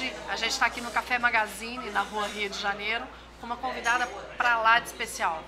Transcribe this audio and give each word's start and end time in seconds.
Hoje 0.00 0.14
a 0.30 0.36
gente 0.36 0.52
está 0.52 0.64
aqui 0.64 0.80
no 0.80 0.90
Café 0.90 1.18
Magazine, 1.18 1.90
na 1.90 2.00
rua 2.00 2.26
Rio 2.28 2.48
de 2.48 2.58
Janeiro, 2.58 3.06
com 3.38 3.44
uma 3.44 3.58
convidada 3.58 4.06
para 4.38 4.56
lá 4.56 4.78
de 4.78 4.86
especial. 4.86 5.44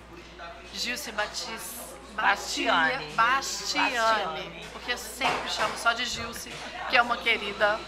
Gilce 0.74 1.10
Batista. 1.10 1.82
Bastiani. 2.14 3.06
Bastiani. 3.14 3.96
Bastiani. 3.96 4.66
Porque 4.70 4.92
eu 4.92 4.98
sempre 4.98 5.48
chamo 5.48 5.74
só 5.78 5.94
de 5.94 6.04
Gilce, 6.04 6.52
que 6.90 6.98
é 6.98 7.00
uma 7.00 7.16
querida. 7.16 7.80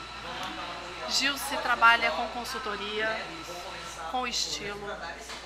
Gilce 1.11 1.55
trabalha 1.59 2.11
com 2.13 2.27
consultoria, 2.29 3.15
com 4.11 4.27
estilo. 4.27 4.91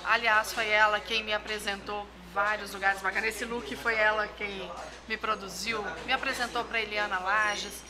Aliás, 0.05 0.53
foi 0.53 0.69
ela 0.69 1.01
quem 1.01 1.21
me 1.21 1.33
apresentou 1.33 2.07
vários 2.33 2.73
lugares 2.73 3.01
bacanas. 3.01 3.29
Esse 3.29 3.45
look 3.45 3.75
foi 3.75 3.95
ela 3.95 4.27
quem 4.27 4.71
me 5.07 5.17
produziu, 5.17 5.83
me 6.05 6.13
apresentou 6.13 6.63
para 6.63 6.79
Eliana 6.79 7.19
Lages. 7.19 7.83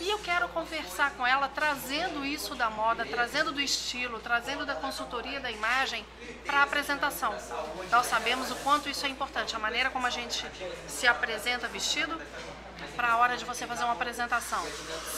E 0.00 0.10
eu 0.10 0.18
quero 0.18 0.48
conversar 0.48 1.12
com 1.12 1.26
ela, 1.26 1.48
trazendo 1.48 2.24
isso 2.24 2.54
da 2.54 2.70
moda, 2.70 3.04
trazendo 3.04 3.52
do 3.52 3.60
estilo, 3.60 4.18
trazendo 4.20 4.64
da 4.64 4.74
consultoria 4.74 5.40
da 5.40 5.50
imagem 5.50 6.04
para 6.44 6.58
a 6.58 6.62
apresentação. 6.62 7.34
Nós 7.90 8.06
sabemos 8.06 8.50
o 8.50 8.56
quanto 8.56 8.88
isso 8.88 9.04
é 9.06 9.08
importante, 9.08 9.54
a 9.54 9.58
maneira 9.58 9.90
como 9.90 10.06
a 10.06 10.10
gente 10.10 10.46
se 10.88 11.06
apresenta 11.06 11.68
vestido 11.68 12.20
para 12.94 13.12
a 13.12 13.16
hora 13.18 13.36
de 13.36 13.44
você 13.44 13.66
fazer 13.66 13.84
uma 13.84 13.92
apresentação. 13.92 14.64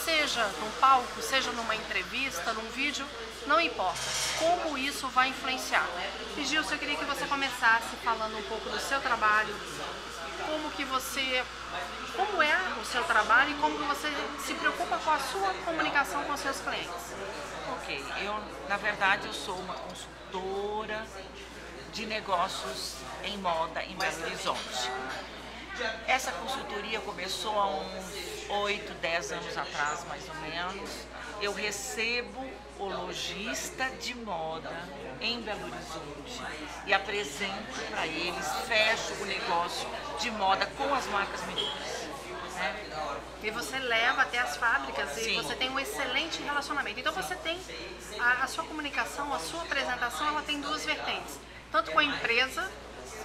Seja 0.03 0.45
num 0.59 0.71
palco, 0.79 1.21
seja 1.21 1.51
numa 1.51 1.75
entrevista, 1.75 2.53
num 2.53 2.69
vídeo, 2.71 3.05
não 3.47 3.59
importa. 3.59 3.99
Como 4.37 4.77
isso 4.77 5.07
vai 5.09 5.29
influenciar. 5.29 5.87
E 6.37 6.45
Gilson, 6.45 6.73
eu 6.73 6.79
queria 6.79 6.95
que 6.97 7.05
você 7.05 7.25
começasse 7.25 7.95
falando 8.03 8.37
um 8.37 8.43
pouco 8.43 8.69
do 8.69 8.79
seu 8.79 8.99
trabalho, 9.01 9.55
como 10.45 10.69
que 10.71 10.83
você, 10.85 11.43
como 12.15 12.41
é 12.41 12.57
o 12.81 12.85
seu 12.85 13.03
trabalho 13.03 13.51
e 13.51 13.55
como 13.55 13.77
que 13.77 13.85
você 13.85 14.11
se 14.45 14.53
preocupa 14.55 14.97
com 14.97 15.11
a 15.11 15.19
sua 15.19 15.53
comunicação 15.65 16.23
com 16.23 16.33
os 16.33 16.39
seus 16.39 16.59
clientes. 16.61 17.13
Ok, 17.73 18.03
eu 18.23 18.35
na 18.67 18.77
verdade 18.77 19.27
eu 19.27 19.33
sou 19.33 19.55
uma 19.55 19.75
consultora 19.75 21.05
de 21.93 22.05
negócios 22.05 22.95
em 23.23 23.37
moda 23.37 23.83
em 23.83 23.95
Belo 23.95 24.23
Horizonte. 24.23 24.89
Essa 26.07 26.31
consultoria 26.33 26.99
começou 27.01 27.57
há 27.57 27.67
uns 27.67 28.49
8, 28.49 28.93
10 28.95 29.31
anos 29.31 29.57
atrás, 29.57 30.03
mais 30.05 30.27
ou 30.27 30.35
menos. 30.35 30.89
Eu 31.41 31.53
recebo 31.53 32.45
o 32.77 32.85
lojista 32.85 33.89
de 34.01 34.13
moda 34.15 34.71
em 35.21 35.39
Belo 35.41 35.63
Horizonte 35.63 36.41
e 36.85 36.93
apresento 36.93 37.81
para 37.91 38.05
eles, 38.07 38.45
fecho 38.67 39.13
o 39.21 39.25
negócio 39.25 39.87
de 40.19 40.29
moda 40.31 40.65
com 40.77 40.93
as 40.93 41.05
marcas 41.07 41.45
menores. 41.45 42.09
Né? 42.55 42.89
E 43.43 43.51
você 43.51 43.79
leva 43.79 44.23
até 44.23 44.39
as 44.39 44.57
fábricas 44.57 45.17
e 45.17 45.23
Sim. 45.23 45.35
você 45.35 45.55
tem 45.55 45.69
um 45.69 45.79
excelente 45.79 46.41
relacionamento. 46.41 46.99
Então 46.99 47.13
você 47.13 47.35
tem 47.35 47.57
a, 48.19 48.43
a 48.43 48.47
sua 48.47 48.65
comunicação, 48.65 49.33
a 49.33 49.39
sua 49.39 49.61
apresentação, 49.61 50.27
ela 50.27 50.41
tem 50.41 50.59
duas 50.59 50.85
vertentes. 50.85 51.39
Tanto 51.71 51.91
com 51.91 51.99
a 51.99 52.03
empresa 52.03 52.69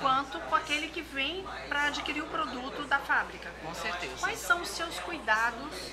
quanto 0.01 0.39
com 0.41 0.55
aquele 0.55 0.89
que 0.89 1.03
vem 1.03 1.45
para 1.69 1.85
adquirir 1.85 2.23
o 2.23 2.27
produto 2.27 2.85
da 2.87 2.99
fábrica. 2.99 3.51
Com 3.63 3.75
certeza. 3.75 4.15
Quais 4.19 4.39
são 4.39 4.61
os 4.63 4.69
seus 4.69 4.99
cuidados 5.01 5.91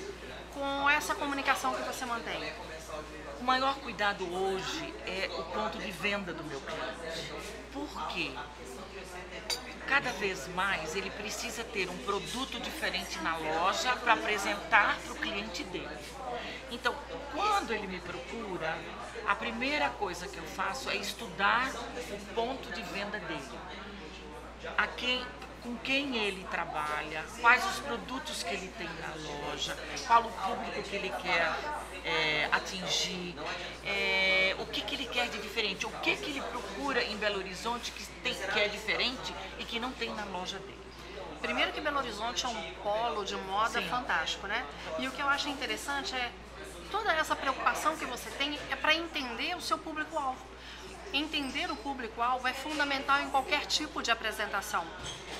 com 0.52 0.88
essa 0.90 1.14
comunicação 1.14 1.74
que 1.74 1.82
você 1.82 2.04
mantém? 2.04 2.52
O 3.40 3.44
maior 3.44 3.74
cuidado 3.76 4.24
hoje 4.32 4.94
é 5.06 5.28
o 5.36 5.42
ponto 5.44 5.78
de 5.78 5.90
venda 5.90 6.32
do 6.32 6.44
meu 6.44 6.60
cliente. 6.60 7.32
Por 7.72 8.08
quê? 8.08 8.30
Cada 9.88 10.12
vez 10.12 10.46
mais 10.48 10.94
ele 10.94 11.10
precisa 11.10 11.64
ter 11.64 11.88
um 11.88 11.98
produto 11.98 12.60
diferente 12.60 13.18
na 13.20 13.36
loja 13.36 13.94
para 13.96 14.14
apresentar 14.14 14.96
para 14.98 15.12
o 15.12 15.16
cliente 15.16 15.64
dele. 15.64 15.98
Então, 16.70 16.94
quando 17.34 17.72
ele 17.72 17.86
me 17.86 18.00
procura, 18.00 18.78
a 19.26 19.34
primeira 19.34 19.90
coisa 19.90 20.28
que 20.28 20.38
eu 20.38 20.44
faço 20.44 20.88
é 20.88 20.96
estudar 20.96 21.70
o 21.70 22.34
ponto 22.34 22.70
de 22.72 22.82
venda 22.82 23.18
dele. 23.18 23.58
A 24.76 24.86
quem, 24.86 25.24
com 25.62 25.76
quem 25.78 26.16
ele 26.16 26.44
trabalha, 26.50 27.24
quais 27.40 27.64
os 27.66 27.80
produtos 27.80 28.42
que 28.42 28.54
ele 28.54 28.68
tem 28.78 28.88
na 29.00 29.14
loja, 29.14 29.76
qual 30.06 30.24
o 30.24 30.30
público 30.30 30.82
que 30.82 30.96
ele 30.96 31.10
quer 31.22 31.52
é, 32.04 32.48
atingir, 32.50 33.34
é, 33.84 34.56
o 34.58 34.66
que, 34.66 34.80
que 34.80 34.94
ele 34.94 35.06
quer 35.06 35.28
de 35.28 35.38
diferente, 35.38 35.86
o 35.86 35.90
que, 35.90 36.16
que 36.16 36.30
ele 36.30 36.40
procura 36.40 37.02
em 37.02 37.16
Belo 37.16 37.38
Horizonte 37.38 37.92
que, 37.92 38.04
tem, 38.22 38.34
que 38.34 38.60
é 38.60 38.68
diferente 38.68 39.34
e 39.58 39.64
que 39.64 39.78
não 39.78 39.92
tem 39.92 40.12
na 40.14 40.24
loja 40.24 40.58
dele. 40.58 40.82
Primeiro 41.40 41.72
que 41.72 41.80
Belo 41.80 41.98
Horizonte 41.98 42.46
é 42.46 42.48
um 42.48 42.72
polo 42.82 43.24
de 43.24 43.34
moda 43.34 43.80
Sim. 43.80 43.88
fantástico, 43.88 44.46
né? 44.46 44.64
E 45.00 45.08
o 45.08 45.10
que 45.10 45.20
eu 45.20 45.28
acho 45.28 45.48
interessante 45.48 46.14
é 46.14 46.30
toda 46.88 47.12
essa 47.14 47.34
preocupação 47.34 47.96
que 47.96 48.04
você 48.04 48.30
tem 48.30 48.56
é 48.70 48.76
para 48.76 48.94
entender 48.94 49.56
o 49.56 49.60
seu 49.60 49.76
público-alvo. 49.76 50.38
Entender 51.12 51.70
o 51.70 51.76
público-alvo 51.76 52.48
é 52.48 52.54
fundamental 52.54 53.20
em 53.20 53.28
qualquer 53.28 53.66
tipo 53.66 54.02
de 54.02 54.10
apresentação. 54.10 54.82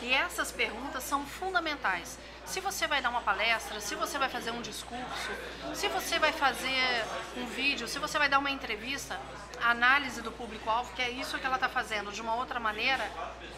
E 0.02 0.12
essas 0.12 0.52
perguntas 0.52 1.02
são 1.02 1.24
fundamentais. 1.24 2.18
Se 2.44 2.60
você 2.60 2.86
vai 2.86 3.00
dar 3.00 3.08
uma 3.08 3.22
palestra, 3.22 3.80
se 3.80 3.94
você 3.94 4.18
vai 4.18 4.28
fazer 4.28 4.50
um 4.50 4.60
discurso, 4.60 5.30
se 5.74 5.88
você 5.88 6.18
vai 6.18 6.30
fazer 6.30 7.06
um 7.38 7.46
vídeo, 7.46 7.88
se 7.88 7.98
você 7.98 8.18
vai 8.18 8.28
dar 8.28 8.38
uma 8.38 8.50
entrevista, 8.50 9.18
a 9.62 9.70
análise 9.70 10.20
do 10.20 10.30
público-alvo, 10.30 10.92
que 10.92 11.00
é 11.00 11.08
isso 11.08 11.38
que 11.38 11.46
ela 11.46 11.54
está 11.54 11.70
fazendo 11.70 12.12
de 12.12 12.20
uma 12.20 12.34
outra 12.34 12.60
maneira, 12.60 13.10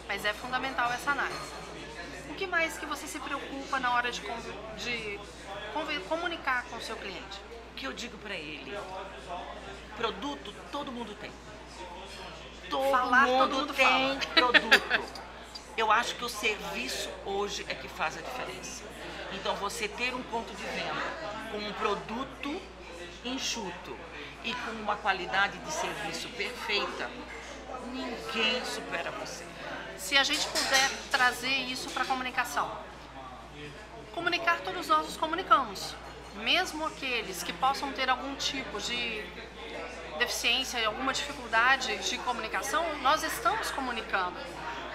mas 0.07 0.25
é 0.25 0.33
fundamental 0.33 0.93
essa 0.93 1.11
análise. 1.11 1.53
O 2.31 2.35
que 2.35 2.47
mais 2.47 2.79
que 2.79 2.87
você 2.87 3.09
se 3.09 3.19
preocupa 3.19 3.81
na 3.81 3.93
hora 3.93 4.13
de, 4.13 4.21
de 4.77 5.21
comunicar 6.09 6.65
com 6.67 6.77
o 6.77 6.81
seu 6.81 6.97
cliente? 6.97 7.41
O 7.73 7.75
que 7.75 7.87
eu 7.87 7.93
digo 7.93 8.17
para 8.19 8.35
ele? 8.35 8.79
Produto 9.97 10.55
todo 10.71 10.93
mundo 10.93 11.13
tem. 11.17 11.33
Todo 12.75 12.91
Falar, 12.91 13.27
mundo 13.29 13.39
todo 13.39 13.55
mundo 13.57 13.73
tem 13.73 13.87
fala. 13.87 14.51
produto. 14.51 15.05
Eu 15.77 15.93
acho 15.93 16.17
que 16.17 16.25
o 16.25 16.29
serviço 16.29 17.09
hoje 17.25 17.65
é 17.69 17.75
que 17.75 17.87
faz 17.87 18.19
a 18.19 18.21
diferença. 18.21 18.83
Então 19.33 19.55
você 19.57 19.87
ter 19.87 20.13
um 20.13 20.23
ponto 20.25 20.53
de 20.53 20.63
venda 20.65 21.03
com 21.53 21.59
um 21.59 21.73
produto 21.75 22.61
enxuto 23.25 23.97
e 24.43 24.53
com 24.53 24.73
uma 24.73 24.97
qualidade 24.97 25.57
de 25.59 25.73
serviço 25.73 26.29
perfeita, 26.31 27.09
ninguém 27.93 28.65
supera 28.65 29.13
você. 29.13 29.45
Se 29.97 30.19
a 30.19 30.25
gente 30.25 30.45
puder 30.49 30.91
trazer 31.13 31.47
isso 31.47 31.89
para 31.91 32.03
a 32.03 32.07
comunicação. 32.07 32.69
Comunicar, 34.13 34.63
todos 34.63 34.89
nós 34.89 35.07
nos 35.07 35.17
comunicamos. 35.17 35.95
Mesmo 36.43 36.87
aqueles 36.87 37.45
que 37.45 37.53
possam 37.53 37.93
ter 37.93 38.11
algum 38.11 38.35
tipo 38.35 38.81
de 38.81 39.25
deficiência 40.19 40.79
e 40.79 40.85
alguma 40.85 41.13
dificuldade 41.13 41.97
de 41.99 42.19
comunicação, 42.19 42.85
nós 42.99 43.23
estamos 43.23 43.71
comunicando. 43.71 44.37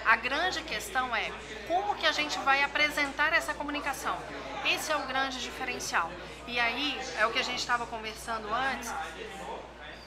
A 0.04 0.16
grande 0.16 0.62
questão 0.62 1.14
é 1.14 1.30
como 1.68 1.94
que 1.94 2.06
a 2.06 2.12
gente 2.12 2.38
vai 2.40 2.62
apresentar 2.62 3.32
essa 3.32 3.54
comunicação. 3.54 4.16
Esse 4.64 4.90
é 4.90 4.96
o 4.96 5.06
grande 5.06 5.40
diferencial. 5.40 6.10
E 6.46 6.58
aí, 6.58 6.98
é 7.18 7.26
o 7.26 7.30
que 7.30 7.38
a 7.38 7.44
gente 7.44 7.58
estava 7.58 7.86
conversando 7.86 8.52
antes, 8.52 8.92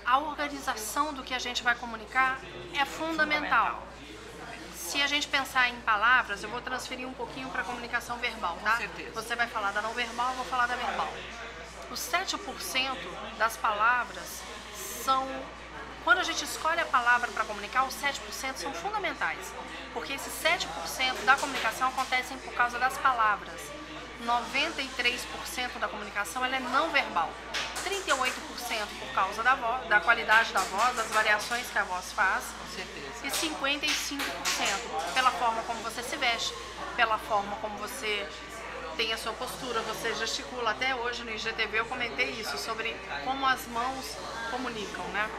a 0.05 0.17
organização 0.17 1.13
do 1.13 1.23
que 1.23 1.33
a 1.33 1.39
gente 1.39 1.63
vai 1.63 1.75
comunicar 1.75 2.39
é 2.73 2.83
fundamental. 2.83 3.87
Se 4.75 5.01
a 5.01 5.07
gente 5.07 5.27
pensar 5.27 5.69
em 5.69 5.79
palavras, 5.81 6.43
eu 6.43 6.49
vou 6.49 6.61
transferir 6.61 7.07
um 7.07 7.13
pouquinho 7.13 7.49
para 7.49 7.61
a 7.61 7.65
comunicação 7.65 8.17
verbal, 8.17 8.57
tá? 8.63 8.71
Com 8.71 8.77
certeza. 8.77 9.11
Você 9.13 9.35
vai 9.35 9.47
falar 9.47 9.71
da 9.71 9.81
não 9.81 9.93
verbal, 9.93 10.29
eu 10.31 10.35
vou 10.35 10.45
falar 10.45 10.67
da 10.67 10.75
verbal. 10.75 11.11
Os 11.89 11.99
7% 11.99 12.97
das 13.37 13.55
palavras 13.55 14.41
são. 15.03 15.27
Quando 16.03 16.19
a 16.19 16.23
gente 16.23 16.43
escolhe 16.43 16.81
a 16.81 16.85
palavra 16.85 17.31
para 17.31 17.45
comunicar, 17.45 17.85
os 17.85 17.95
7% 17.95 18.57
são 18.57 18.73
fundamentais. 18.73 19.53
Porque 19.93 20.13
esses 20.13 20.33
7% 20.43 21.23
da 21.25 21.35
comunicação 21.37 21.87
acontecem 21.89 22.37
por 22.37 22.53
causa 22.53 22.77
das 22.77 22.97
palavras. 22.97 23.59
93% 24.25 25.79
da 25.79 25.87
comunicação 25.87 26.43
ela 26.43 26.55
é 26.55 26.59
não 26.59 26.89
verbal. 26.91 27.29
38% 27.85 28.25
por 28.99 29.13
causa 29.13 29.43
da, 29.43 29.55
voz, 29.55 29.87
da 29.87 29.99
qualidade 29.99 30.51
da 30.53 30.61
voz, 30.61 30.95
das 30.95 31.07
variações 31.07 31.67
que 31.69 31.77
a 31.77 31.83
voz 31.83 32.11
faz 32.13 32.45
Com 32.45 32.75
certeza. 32.75 33.27
e 33.27 33.49
55% 33.49 35.13
pela 35.13 35.31
forma 35.31 35.61
como 35.63 35.81
você 35.81 36.01
se 36.01 36.15
veste, 36.15 36.53
pela 36.95 37.17
forma 37.17 37.55
como 37.57 37.77
você 37.77 38.27
tem 38.95 39.11
a 39.13 39.17
sua 39.17 39.33
postura, 39.33 39.81
você 39.81 40.13
gesticula. 40.15 40.71
Até 40.71 40.95
hoje 40.95 41.23
no 41.23 41.31
IGTV 41.31 41.79
eu 41.79 41.85
comentei 41.85 42.29
isso, 42.31 42.57
sobre 42.57 42.95
como 43.23 43.45
as 43.45 43.65
mãos 43.67 44.17
comunicam, 44.51 45.05
né? 45.09 45.29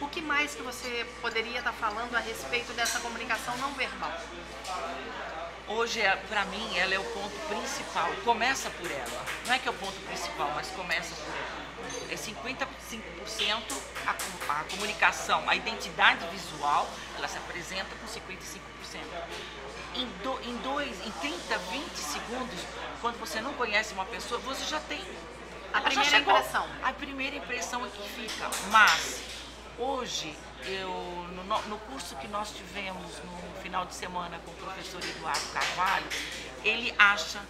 O 0.00 0.08
que 0.08 0.20
mais 0.20 0.54
que 0.54 0.62
você 0.62 1.06
poderia 1.20 1.58
estar 1.58 1.72
falando 1.72 2.14
a 2.16 2.20
respeito 2.20 2.72
dessa 2.72 3.00
comunicação 3.00 3.56
não 3.58 3.72
verbal? 3.74 4.12
Hoje, 5.68 6.00
para 6.28 6.44
mim, 6.46 6.76
ela 6.76 6.94
é 6.94 6.98
o 6.98 7.04
ponto 7.04 7.36
principal. 7.48 8.10
Começa 8.24 8.70
por 8.70 8.90
ela. 8.90 9.24
Não 9.46 9.54
é 9.54 9.58
que 9.58 9.68
é 9.68 9.70
o 9.70 9.74
ponto 9.74 10.00
principal, 10.06 10.50
mas 10.54 10.68
começa 10.70 11.14
por 11.14 11.34
ela. 11.34 11.69
É 12.10 12.14
55% 12.14 12.68
a, 14.06 14.60
a 14.60 14.64
comunicação, 14.64 15.48
a 15.48 15.54
identidade 15.56 16.26
visual, 16.28 16.88
ela 17.16 17.28
se 17.28 17.38
apresenta 17.38 17.88
com 17.96 18.06
55%. 18.06 18.60
Em, 19.94 20.06
do, 20.22 20.40
em, 20.48 20.56
dois, 20.58 21.06
em 21.06 21.10
30, 21.10 21.58
20 21.58 21.96
segundos, 21.96 22.60
quando 23.00 23.18
você 23.18 23.40
não 23.40 23.52
conhece 23.54 23.92
uma 23.92 24.04
pessoa, 24.04 24.40
você 24.40 24.64
já 24.64 24.80
tem 24.80 25.00
A 25.72 25.80
primeira 25.80 26.18
impressão. 26.18 26.68
A 26.82 26.92
primeira 26.92 27.36
impressão 27.36 27.84
é 27.84 27.88
técnica, 27.88 28.50
mas 28.70 29.20
hoje 29.78 30.36
eu 30.64 30.90
no, 31.32 31.44
no, 31.68 31.78
curso 31.78 32.14
que 32.16 32.28
nós 32.28 32.52
tivemos 32.52 33.02
no 33.24 33.62
final 33.62 33.86
de 33.86 33.94
semana 33.94 34.38
com 34.44 34.50
o 34.50 34.54
professor 34.54 35.02
Eduardo 35.02 35.46
Carvalho, 35.52 36.06
ele 36.64 36.94
acha 36.98 37.40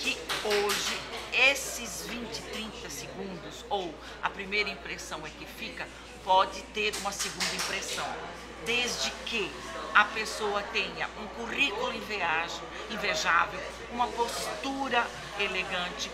que 0.00 0.16
hoje 0.44 0.98
esses 1.32 2.06
20, 2.06 2.42
30 2.52 2.90
segundos, 2.90 3.64
ou 3.68 3.94
a 4.22 4.30
primeira 4.30 4.70
impressão 4.70 5.20
é 5.26 5.30
que 5.30 5.44
fica, 5.44 5.86
pode 6.24 6.62
ter 6.74 6.94
uma 6.96 7.12
segunda 7.12 7.54
impressão, 7.54 8.06
desde 8.64 9.10
que 9.26 9.50
a 9.94 10.04
pessoa 10.04 10.62
tenha 10.72 11.08
um 11.20 11.26
currículo 11.28 11.92
invejável, 12.90 13.60
uma 13.92 14.06
postura 14.08 15.06
elegante, 15.38 16.10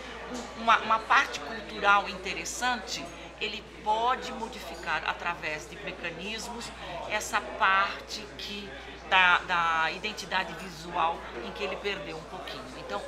uma, 0.58 0.78
uma 0.78 0.98
parte 0.98 1.38
cultural 1.40 2.08
interessante, 2.08 3.04
ele 3.40 3.62
pode 3.84 4.32
modificar 4.32 5.02
através 5.06 5.68
de 5.68 5.76
mecanismos 5.84 6.66
essa 7.10 7.40
parte 7.40 8.20
que 8.38 8.68
da, 9.10 9.38
da 9.38 9.92
identidade 9.92 10.52
visual 10.54 11.18
em 11.44 11.52
que 11.52 11.62
ele 11.62 11.76
perdeu 11.76 12.16
um 12.16 12.22
pouquinho. 12.22 12.64
Então, 12.78 13.00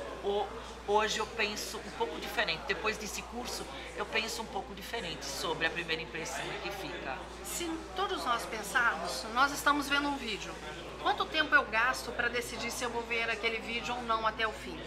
hoje 0.87 1.19
eu 1.19 1.27
penso 1.27 1.77
um 1.77 1.91
pouco 1.97 2.19
diferente. 2.19 2.61
Depois 2.67 2.97
desse 2.97 3.21
curso, 3.23 3.65
eu 3.97 4.05
penso 4.05 4.41
um 4.41 4.45
pouco 4.45 4.73
diferente 4.73 5.25
sobre 5.25 5.65
a 5.67 5.69
primeira 5.69 6.01
impressão 6.01 6.43
que 6.63 6.71
fica. 6.71 7.17
Se 7.43 7.69
todos 7.95 8.23
nós 8.25 8.45
pensarmos, 8.45 9.25
nós 9.33 9.51
estamos 9.51 9.87
vendo 9.87 10.07
um 10.07 10.17
vídeo. 10.17 10.53
Quanto 11.01 11.25
tempo 11.25 11.53
eu 11.55 11.65
gasto 11.65 12.11
para 12.11 12.27
decidir 12.27 12.71
se 12.71 12.83
eu 12.83 12.89
vou 12.89 13.03
ver 13.03 13.29
aquele 13.29 13.59
vídeo 13.59 13.95
ou 13.95 14.01
não 14.03 14.25
até 14.27 14.47
o 14.47 14.51
fim? 14.51 14.79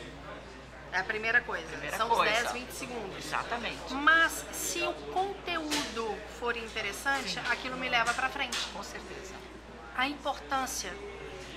É 0.92 0.98
a 0.98 1.04
primeira 1.04 1.40
coisa. 1.40 1.66
Primeira 1.66 1.96
São 1.96 2.08
coisa. 2.08 2.30
os 2.30 2.38
10, 2.42 2.52
20 2.52 2.70
segundos. 2.70 3.24
Exatamente. 3.24 3.94
Mas 3.94 4.44
se 4.52 4.82
o 4.82 4.92
conteúdo 5.12 6.14
for 6.38 6.54
interessante, 6.54 7.30
Sim. 7.30 7.40
aquilo 7.50 7.78
me 7.78 7.88
leva 7.88 8.12
para 8.12 8.28
frente. 8.28 8.58
Com 8.74 8.82
certeza. 8.82 9.34
A 9.96 10.06
importância 10.06 10.92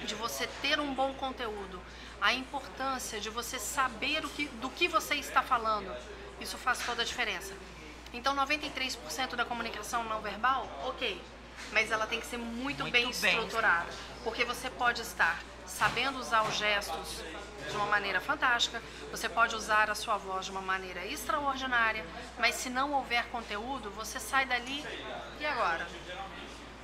de 0.06 0.16
você 0.16 0.48
ter 0.62 0.80
um 0.80 0.94
bom 0.94 1.14
conteúdo, 1.16 1.82
a 2.22 2.34
importância 2.34 3.20
de 3.20 3.30
você 3.30 3.60
saber 3.60 4.26
o 4.26 4.30
que, 4.30 4.46
do 4.48 4.70
que 4.70 4.88
você 4.88 5.16
está 5.16 5.42
falando, 5.42 5.94
isso 6.40 6.58
faz 6.58 6.80
toda 6.86 7.02
a 7.02 7.06
diferença. 7.06 7.54
Então, 8.14 8.36
93% 8.36 9.36
da 9.36 9.46
comunicação 9.46 10.04
não 10.04 10.22
verbal, 10.22 10.68
ok, 10.86 11.22
mas 11.72 11.92
ela 11.92 12.08
tem 12.08 12.20
que 12.20 12.28
ser 12.28 12.38
muito, 12.38 12.82
Muito 12.82 12.84
bem 12.84 13.04
bem 13.04 13.10
estruturada, 13.10 13.90
porque 14.24 14.46
você 14.46 14.70
pode 14.70 15.02
estar 15.02 15.42
sabendo 15.66 16.20
usar 16.20 16.44
os 16.44 16.56
gestos 16.56 17.24
de 17.70 17.76
uma 17.76 17.88
maneira 17.88 18.22
fantástica, 18.22 18.82
você 19.12 19.28
pode 19.28 19.56
usar 19.56 19.90
a 19.90 19.96
sua 19.96 20.18
voz 20.18 20.46
de 20.46 20.52
uma 20.52 20.62
maneira 20.62 21.06
extraordinária, 21.06 22.06
mas 22.38 22.56
se 22.56 22.70
não 22.70 22.94
houver 22.94 23.26
conteúdo, 23.26 23.90
você 23.92 24.20
sai 24.20 24.46
dali 24.46 24.86
e 25.40 25.46
agora? 25.46 25.88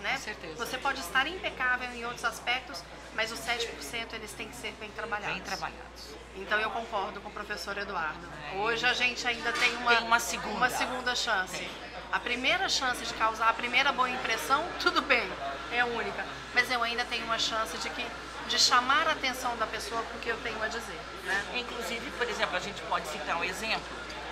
Né? 0.02 0.14
Com 0.14 0.22
certeza. 0.22 0.66
Você 0.66 0.78
pode 0.78 1.00
estar 1.00 1.28
impecável 1.28 1.90
em 1.92 2.06
outros 2.06 2.26
aspectos, 2.26 2.84
mas 3.16 3.32
os 3.32 3.40
7% 3.40 4.14
eles 4.14 4.32
têm 4.34 4.48
que 4.48 4.56
ser 4.56 4.72
bem 4.80 4.90
trabalhados. 4.92 5.36
Bem 5.36 5.44
trabalhados. 5.44 6.10
Então 6.36 6.60
eu 6.60 6.70
concordo 6.72 7.20
com 7.22 7.30
o 7.30 7.32
professor 7.32 7.78
Eduardo. 7.78 8.28
É, 8.54 8.58
Hoje 8.58 8.86
a 8.86 8.94
gente 8.94 9.26
ainda 9.28 9.52
tem 9.54 9.76
uma, 9.78 9.96
Tem 9.96 10.06
uma 10.06 10.20
segunda. 10.20 10.56
uma 10.56 10.70
segunda 10.70 11.16
chance. 11.16 11.70
A 12.12 12.20
primeira 12.20 12.68
chance 12.68 13.06
de 13.06 13.14
causar 13.14 13.50
a 13.50 13.54
primeira 13.54 13.92
boa 13.92 14.10
impressão, 14.10 14.66
tudo 14.82 15.02
bem, 15.02 15.30
é 15.72 15.84
única. 15.86 16.26
Mas 16.54 16.70
eu 16.72 16.82
ainda 16.84 17.06
tenho 17.06 17.24
uma 17.26 17.40
chance 17.40 17.78
de, 17.78 17.90
que, 17.90 18.06
de 18.48 18.60
chamar 18.60 19.08
a 19.08 19.12
atenção 19.12 19.56
da 19.58 19.68
pessoa 19.68 20.02
para 20.04 20.18
o 20.18 20.20
que 20.20 20.30
eu 20.30 20.38
tenho 20.42 20.62
a 20.62 20.68
dizer. 20.68 21.00
Né? 21.24 21.44
Inclusive, 21.56 22.10
por 22.12 22.28
exemplo, 22.28 22.56
a 22.56 22.60
gente 22.60 22.82
pode 22.84 23.08
citar 23.08 23.38
um 23.38 23.44
exemplo. 23.44 23.82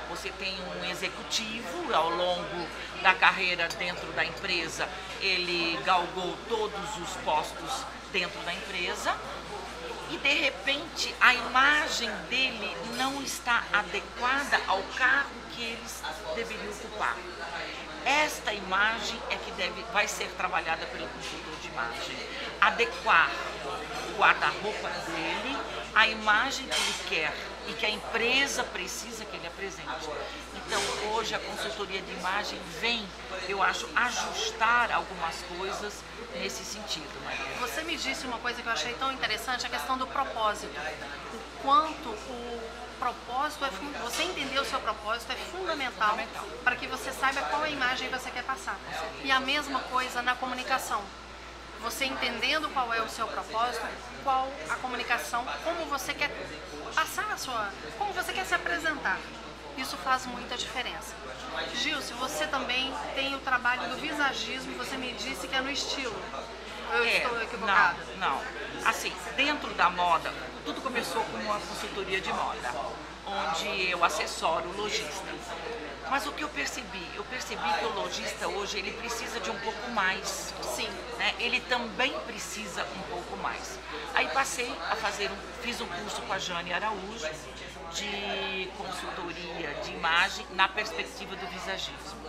Você 0.09 0.29
tem 0.31 0.55
um 0.61 0.89
executivo 0.89 1.93
ao 1.93 2.09
longo 2.09 2.67
da 3.03 3.13
carreira 3.13 3.67
dentro 3.67 4.11
da 4.13 4.25
empresa, 4.25 4.89
ele 5.21 5.79
galgou 5.85 6.35
todos 6.47 6.97
os 6.97 7.15
postos 7.23 7.85
dentro 8.11 8.39
da 8.41 8.53
empresa 8.53 9.15
e 10.09 10.17
de 10.17 10.33
repente 10.33 11.13
a 11.21 11.33
imagem 11.35 12.09
dele 12.29 12.75
não 12.97 13.21
está 13.21 13.63
adequada 13.71 14.59
ao 14.67 14.81
cargo 14.97 15.29
que 15.51 15.61
eles 15.61 16.01
deveriam 16.35 16.71
ocupar. 16.71 17.15
Esta 18.03 18.53
imagem 18.53 19.19
é 19.29 19.35
que 19.35 19.51
deve, 19.51 19.83
vai 19.93 20.07
ser 20.07 20.27
trabalhada 20.37 20.85
pelo 20.87 21.07
consultor 21.09 21.55
de 21.61 21.67
imagem. 21.67 22.17
Adequar 22.59 23.29
o 24.09 24.17
guarda-roupa 24.17 24.89
dele 24.89 25.57
à 25.93 26.07
imagem 26.07 26.65
que 26.65 26.81
ele 26.81 26.95
quer 27.09 27.33
e 27.69 27.73
que 27.73 27.85
a 27.85 27.89
empresa 27.89 28.63
precisa 28.63 29.23
que 29.23 29.37
ele 29.37 29.47
apresente. 29.47 30.09
Então, 30.55 30.81
hoje 31.13 31.35
a 31.35 31.39
consultoria 31.39 32.01
de 32.01 32.11
imagem 32.13 32.59
vem, 32.81 33.07
eu 33.47 33.61
acho, 33.61 33.87
ajustar 33.95 34.91
algumas 34.91 35.35
coisas 35.57 35.93
nesse 36.35 36.63
sentido, 36.63 37.07
Maria. 37.23 37.45
Você 37.59 37.83
me 37.83 37.95
disse 37.95 38.25
uma 38.25 38.39
coisa 38.39 38.61
que 38.61 38.67
eu 38.67 38.73
achei 38.73 38.93
tão 38.93 39.11
interessante, 39.11 39.65
a 39.65 39.69
questão 39.69 39.97
do 39.97 40.07
propósito. 40.07 40.73
O 41.33 41.61
quanto 41.61 42.09
o 42.09 42.61
propósito 42.99 43.63
é 43.65 43.69
você 44.03 44.23
entender 44.23 44.59
o 44.59 44.65
seu 44.65 44.79
propósito 44.79 45.31
é 45.31 45.35
fundamental, 45.35 46.09
Fundamental. 46.09 46.45
para 46.63 46.75
que 46.75 46.87
você 46.87 47.11
saiba 47.11 47.41
qual 47.43 47.63
a 47.63 47.69
imagem 47.69 48.09
você 48.09 48.29
quer 48.31 48.43
passar. 48.43 48.77
E 49.23 49.31
a 49.31 49.39
mesma 49.39 49.79
coisa 49.81 50.21
na 50.21 50.35
comunicação. 50.35 51.01
Você 51.81 52.03
entendendo 52.03 52.67
qual 52.73 52.93
é 52.93 53.01
o 53.01 53.07
seu 53.07 53.25
propósito, 53.25 53.87
qual 54.21 54.51
a 54.69 54.75
comunicação, 54.75 55.45
como 55.63 55.85
você 55.85 56.13
quer 56.13 56.29
passar 56.93 57.31
a 57.31 57.37
sua, 57.37 57.69
como 57.97 58.13
você 58.13 58.31
quer 58.33 58.45
se 58.45 58.53
apresentar. 58.55 59.17
Isso 59.77 59.95
faz 59.97 60.25
muita 60.25 60.57
diferença. 60.57 61.13
Gil, 61.73 62.01
se 62.01 62.13
você 62.13 62.45
também 62.47 62.93
tem 63.15 63.33
o 63.35 63.39
trabalho 63.39 63.89
do 63.89 63.97
visagismo, 63.97 64.77
você 64.77 64.97
me 64.97 65.13
disse 65.13 65.47
que 65.47 65.55
é 65.55 65.61
no 65.61 65.71
estilo. 65.71 66.15
Eu 66.91 67.03
É, 67.03 67.17
estou 67.17 67.41
equivocada. 67.41 67.97
Não, 68.17 68.29
não. 68.29 68.41
Assim, 68.89 69.13
dentro 69.37 69.73
da 69.75 69.89
moda, 69.89 70.33
tudo 70.65 70.81
começou 70.81 71.23
com 71.23 71.37
uma 71.37 71.59
consultoria 71.59 72.19
de 72.19 72.33
moda, 72.33 72.73
onde 73.29 73.89
eu 73.89 74.03
assessoro 74.03 74.67
o 74.69 74.77
lojista. 74.77 75.29
Mas 76.09 76.25
o 76.25 76.31
que 76.31 76.43
eu 76.43 76.49
percebi? 76.49 77.05
Eu 77.15 77.23
percebi 77.25 77.71
que 77.77 77.85
o 77.85 77.93
lojista 77.93 78.47
hoje 78.47 78.79
ele 78.79 78.91
precisa 78.93 79.39
de 79.39 79.51
um 79.51 79.59
pouco 79.59 79.91
mais. 79.91 80.53
Sim. 80.75 80.89
né? 81.19 81.35
Ele 81.39 81.61
também 81.61 82.11
precisa 82.21 82.83
um 82.83 83.01
pouco 83.13 83.37
mais. 83.37 83.77
Aí 84.15 84.27
passei 84.29 84.73
a 84.89 84.95
fazer 84.95 85.29
um, 85.31 85.37
fiz 85.61 85.79
um 85.79 85.85
curso 85.85 86.21
com 86.23 86.33
a 86.33 86.39
Jane 86.39 86.73
Araújo 86.73 87.29
de 87.93 88.69
consultoria 88.77 89.73
de 89.83 89.91
imagem 89.91 90.45
na 90.51 90.67
perspectiva 90.67 91.35
do 91.35 91.47
visagismo. 91.47 92.19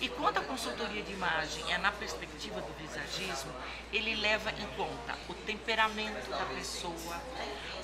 E 0.00 0.08
quando 0.08 0.38
a 0.38 0.42
consultoria 0.42 1.02
de 1.02 1.12
imagem 1.12 1.72
é 1.72 1.78
na 1.78 1.92
perspectiva 1.92 2.60
do 2.60 2.72
visagismo, 2.74 3.52
ele 3.92 4.14
leva 4.16 4.50
em 4.50 4.66
conta 4.76 5.16
o 5.28 5.34
temperamento 5.34 6.30
da 6.30 6.44
pessoa, 6.56 7.20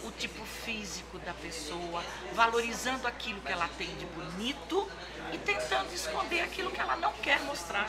o 0.05 0.11
tipo 0.13 0.45
físico 0.45 1.19
da 1.21 1.35
pessoa, 1.35 2.03
valorizando 2.33 3.07
aquilo 3.07 3.41
que 3.41 3.53
ela 3.53 3.69
tem 3.79 3.89
de 3.97 4.07
bonito 4.07 4.91
e 5.33 5.39
tentando 5.39 5.93
esconder 5.95 6.41
aquilo 6.43 6.71
que 6.71 6.81
ela 6.81 6.97
não 6.97 7.13
quer 7.15 7.41
mostrar. 7.41 7.89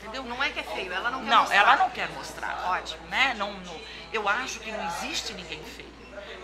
Entendeu? 0.00 0.24
Não 0.24 0.42
é 0.42 0.50
que 0.50 0.58
é 0.58 0.64
feio, 0.64 0.92
ela 0.92 1.10
não 1.12 1.20
quer 1.20 1.30
Não, 1.30 1.40
mostrar. 1.42 1.56
ela 1.56 1.76
não 1.76 1.90
quer 1.90 2.08
mostrar. 2.10 2.70
Ótimo. 2.72 3.06
Né? 3.06 3.34
Não, 3.38 3.52
não- 3.52 3.80
eu 4.12 4.28
acho 4.28 4.58
que 4.58 4.72
não 4.72 4.84
existe 4.88 5.32
ninguém 5.34 5.62
feio. 5.62 5.91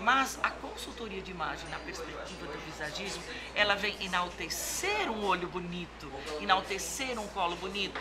Mas 0.00 0.38
a 0.43 0.50
consultoria 0.50 1.21
de 1.21 1.31
imagem 1.31 1.69
na 1.71 1.78
perspectiva 1.78 2.47
do 2.47 2.59
visagismo, 2.61 3.23
ela 3.55 3.75
vem 3.75 3.97
enaltecer 4.05 5.11
um 5.11 5.25
olho 5.25 5.49
bonito, 5.49 6.11
enaltecer 6.40 7.19
um 7.19 7.26
colo 7.28 7.57
bonito 7.57 8.00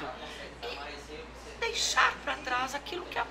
e 0.63 1.60
deixar 1.60 2.13
para 2.24 2.36
trás 2.38 2.75
aquilo 2.75 3.06
que 3.08 3.18
a, 3.18 3.25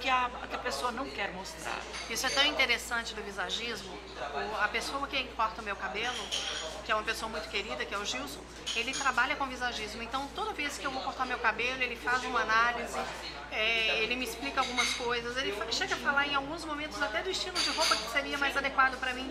que, 0.00 0.08
a, 0.08 0.30
que 0.48 0.54
a 0.54 0.58
pessoa 0.58 0.92
não 0.92 1.08
quer 1.10 1.32
mostrar. 1.32 1.78
Isso 2.08 2.26
é 2.26 2.30
tão 2.30 2.44
interessante 2.46 3.12
do 3.14 3.22
visagismo. 3.22 3.92
O- 3.92 4.56
a 4.62 4.68
pessoa 4.68 5.06
que 5.08 5.24
corta 5.36 5.60
o 5.60 5.64
meu 5.64 5.74
cabelo, 5.76 6.24
que 6.84 6.92
é 6.92 6.94
uma 6.94 7.02
pessoa 7.04 7.28
muito 7.28 7.48
querida, 7.48 7.84
que 7.84 7.92
é 7.94 7.98
o 7.98 8.04
Gilson, 8.04 8.40
ele 8.76 8.92
trabalha 8.94 9.34
com 9.36 9.46
visagismo. 9.46 10.02
Então, 10.02 10.28
toda 10.34 10.52
vez 10.52 10.78
que 10.78 10.86
eu 10.86 10.90
vou 10.92 11.02
cortar 11.02 11.26
meu 11.26 11.38
cabelo, 11.38 11.82
ele 11.82 11.96
faz 11.96 12.22
uma 12.24 12.40
análise, 12.40 12.98
é, 13.52 14.02
ele 14.02 14.16
me 14.16 14.24
explica 14.24 14.60
algumas 14.60 14.92
coisas. 14.94 15.36
Ele 15.36 15.54
chega 15.70 15.94
a 15.94 15.98
falar 15.98 16.26
em 16.26 16.34
alguns 16.34 16.64
momentos 16.64 17.00
até 17.00 17.22
do 17.22 17.30
estilo 17.30 17.58
de 17.58 17.70
roupa 17.70 17.94
que 17.96 18.10
seria 18.10 18.38
mais 18.38 18.56
adequado 18.56 18.98
para 18.98 19.12
mim. 19.12 19.30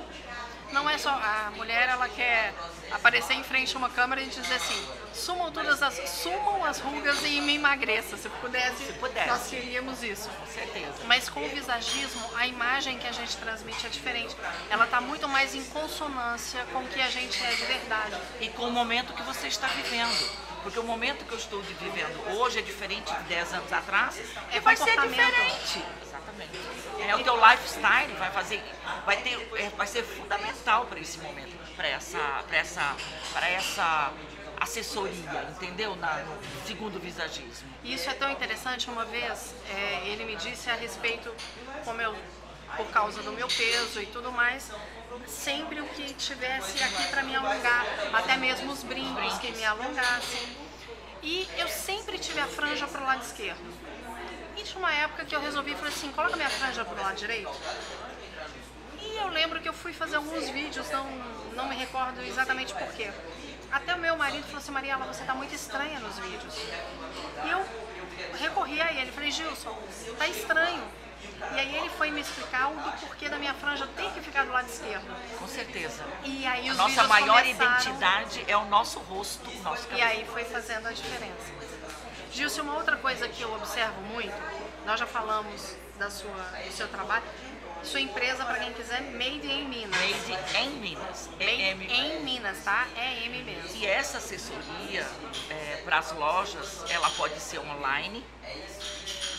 Não 0.71 0.89
é 0.89 0.97
só 0.97 1.09
a 1.09 1.51
mulher, 1.57 1.89
ela 1.89 2.07
quer 2.07 2.53
aparecer 2.91 3.33
em 3.33 3.43
frente 3.43 3.75
a 3.75 3.77
uma 3.77 3.89
câmera 3.89 4.21
e 4.21 4.27
dizer 4.27 4.53
assim: 4.53 4.87
sumam 5.13 5.51
todas 5.51 5.83
as, 5.83 5.95
sumam 6.09 6.63
as 6.63 6.79
rugas 6.79 7.21
e 7.25 7.41
me 7.41 7.55
emagreça. 7.55 8.15
Se 8.15 8.29
pudesse, 8.29 8.85
Se 8.85 8.93
pudesse. 8.93 9.27
nós 9.27 9.47
queríamos 9.47 10.01
isso. 10.01 10.29
Com 10.29 10.47
certeza. 10.47 10.93
Mas 11.07 11.27
com 11.27 11.43
o 11.43 11.49
visagismo, 11.49 12.21
a 12.37 12.47
imagem 12.47 12.97
que 12.97 13.07
a 13.07 13.11
gente 13.11 13.35
transmite 13.37 13.85
é 13.85 13.89
diferente. 13.89 14.33
Ela 14.69 14.85
está 14.85 15.01
muito 15.01 15.27
mais 15.27 15.53
em 15.53 15.63
consonância 15.65 16.63
com 16.71 16.79
o 16.79 16.87
que 16.87 17.01
a 17.01 17.09
gente 17.09 17.43
é 17.43 17.51
de 17.53 17.65
verdade. 17.65 18.15
e 18.39 18.47
com 18.49 18.67
o 18.67 18.71
momento 18.71 19.13
que 19.13 19.23
você 19.23 19.47
está 19.47 19.67
vivendo. 19.67 20.50
Porque 20.63 20.79
o 20.79 20.83
momento 20.83 21.25
que 21.25 21.31
eu 21.31 21.37
estou 21.37 21.61
vivendo 21.61 22.37
hoje 22.37 22.59
é 22.59 22.61
diferente 22.61 23.11
de 23.13 23.23
10 23.23 23.53
anos 23.53 23.73
atrás 23.73 24.17
e 24.51 24.57
É 24.57 24.59
vai 24.59 24.75
ser 24.75 24.99
diferente. 24.99 25.83
Exatamente. 26.01 26.59
É, 27.07 27.15
o 27.15 27.23
teu 27.23 27.35
lifestyle 27.35 28.13
vai 28.17 28.31
fazer, 28.31 28.63
vai 29.05 29.17
ter, 29.17 29.35
é, 29.55 29.69
vai 29.69 29.87
ser 29.87 30.03
fundamental 30.03 30.85
para 30.85 30.99
esse 30.99 31.17
momento, 31.19 31.55
para 31.75 31.87
essa, 31.87 32.43
para 32.47 32.57
essa, 32.57 32.95
para 33.33 33.49
essa 33.49 34.13
assessoria, 34.59 35.47
entendeu? 35.49 35.95
Na, 35.95 36.17
no 36.17 36.67
segundo 36.67 36.99
visagismo. 36.99 37.67
Isso 37.83 38.07
é 38.09 38.13
tão 38.13 38.29
interessante. 38.29 38.89
Uma 38.89 39.05
vez 39.05 39.55
é, 39.69 40.07
ele 40.07 40.23
me 40.25 40.35
disse 40.35 40.69
a 40.69 40.75
respeito, 40.75 41.33
como 41.83 41.99
eu, 41.99 42.15
por 42.77 42.85
causa 42.91 43.23
do 43.23 43.31
meu 43.31 43.47
peso 43.47 43.99
e 43.99 44.05
tudo 44.05 44.31
mais, 44.31 44.71
sempre 45.27 45.81
o 45.81 45.87
que 45.89 46.13
tivesse 46.13 46.83
aqui 46.83 47.07
para 47.09 47.23
me 47.23 47.35
alongar, 47.35 47.85
até 48.13 48.37
mesmo 48.37 48.71
os 48.71 48.83
brincos 48.83 49.37
que 49.39 49.51
me 49.51 49.65
alongassem. 49.65 50.57
E 51.23 51.47
eu 51.57 51.67
sempre 51.67 52.17
tive 52.17 52.39
a 52.39 52.47
franja 52.47 52.87
para 52.87 53.01
o 53.01 53.05
lado 53.05 53.23
esquerdo. 53.23 53.73
E 54.57 54.63
tinha 54.63 54.79
uma 54.79 54.93
época 54.93 55.25
que 55.25 55.35
eu 55.35 55.41
resolvi, 55.41 55.75
falei 55.75 55.93
assim, 55.93 56.11
coloca 56.11 56.35
minha 56.35 56.49
franja 56.49 56.83
para 56.83 56.99
o 56.99 57.01
lado 57.01 57.15
direito. 57.15 57.51
E 58.99 59.17
eu 59.17 59.27
lembro 59.29 59.59
que 59.61 59.69
eu 59.69 59.73
fui 59.73 59.93
fazer 59.93 60.15
alguns 60.15 60.49
vídeos, 60.49 60.89
não, 60.89 61.05
não 61.53 61.67
me 61.67 61.75
recordo 61.75 62.21
exatamente 62.21 62.73
porquê. 62.73 63.11
Até 63.71 63.95
o 63.95 63.99
meu 63.99 64.17
marido 64.17 64.43
falou 64.45 64.59
assim, 64.59 64.71
Mariela, 64.71 65.05
você 65.05 65.21
está 65.21 65.33
muito 65.33 65.55
estranha 65.55 65.99
nos 65.99 66.17
vídeos. 66.19 66.55
E 67.45 67.49
eu 67.49 67.65
recorri 68.37 68.81
a 68.81 68.91
ele, 68.93 69.11
falei, 69.11 69.31
Gilson, 69.31 69.77
tá 70.17 70.27
estranho. 70.27 70.83
E 71.53 71.59
aí 71.59 71.75
ele 71.75 71.89
foi 71.89 72.11
me 72.11 72.21
explicar 72.21 72.71
o 72.71 72.75
do 72.75 72.91
porquê 72.99 73.27
da 73.29 73.37
minha 73.37 73.53
franja 73.53 73.87
ter 73.95 74.11
que 74.11 74.21
ficar 74.21 74.45
do 74.45 74.51
lado 74.51 74.67
esquerdo. 74.69 75.05
Com 75.37 75.47
certeza. 75.47 76.03
E 76.23 76.45
aí 76.45 76.69
os 76.69 76.77
Nossa 76.77 76.89
vídeos 76.89 77.07
maior 77.07 77.41
começaram, 77.41 77.81
identidade 77.81 78.45
é 78.47 78.57
o 78.57 78.65
nosso 78.65 78.99
rosto, 78.99 79.49
o 79.49 79.61
nosso 79.63 79.83
E 79.83 79.87
cabelo. 79.87 80.09
aí 80.09 80.25
foi 80.25 80.43
fazendo 80.45 80.87
a 80.87 80.91
diferença. 80.91 81.51
Gilson, 82.31 82.61
uma 82.61 82.75
outra 82.75 82.95
coisa 82.97 83.27
que 83.27 83.41
eu 83.41 83.53
observo 83.53 83.99
muito, 84.03 84.33
nós 84.85 84.99
já 84.99 85.05
falamos 85.05 85.75
da 85.99 86.09
sua, 86.09 86.31
do 86.31 86.71
seu 86.71 86.87
trabalho, 86.87 87.23
sua 87.83 87.99
empresa, 87.99 88.45
para 88.45 88.59
quem 88.59 88.71
quiser, 88.73 89.01
Made 89.01 89.45
in 89.51 89.67
Minas. 89.67 89.99
Made 89.99 90.57
em 90.57 90.69
Minas. 90.69 91.29
Made 91.37 91.43
É 91.61 91.71
M. 91.71 91.85
em 91.91 92.23
Minas, 92.23 92.63
tá? 92.63 92.87
É 92.95 93.25
M 93.25 93.43
mesmo. 93.43 93.75
E 93.75 93.85
essa 93.85 94.19
assessoria 94.19 95.05
para 95.83 95.97
as 95.97 96.11
lojas, 96.13 96.85
ela 96.89 97.09
pode 97.11 97.39
ser 97.39 97.59
online 97.59 98.23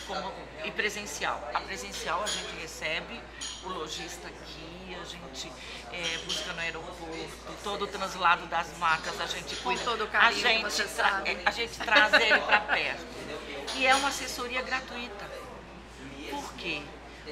como, 0.07 0.33
e 0.63 0.71
presencial. 0.71 1.41
A 1.53 1.61
presencial 1.61 2.21
a 2.23 2.27
gente 2.27 2.55
recebe 2.61 3.21
o 3.63 3.69
lojista 3.69 4.27
aqui, 4.27 4.97
a 5.01 5.05
gente 5.05 5.51
é, 5.91 6.17
busca 6.25 6.53
no 6.53 6.59
aeroporto, 6.61 7.53
todo 7.63 7.83
o 7.85 7.87
translado 7.87 8.45
das 8.47 8.77
marcas 8.77 9.19
a 9.19 9.25
gente 9.25 9.55
Com 9.57 9.63
cuida. 9.63 9.83
todo 9.83 10.03
o 10.03 10.07
carinho 10.07 10.65
a 10.65 10.69
gente, 10.69 10.87
sabe. 10.89 11.29
é, 11.31 11.41
a 11.45 11.51
gente 11.51 11.77
traz 11.79 12.13
ele 12.13 12.39
para 12.41 12.59
perto. 12.61 13.05
E 13.75 13.87
é 13.87 13.95
uma 13.95 14.09
assessoria 14.09 14.61
gratuita. 14.61 15.25
Por 16.29 16.53
quê? 16.55 16.81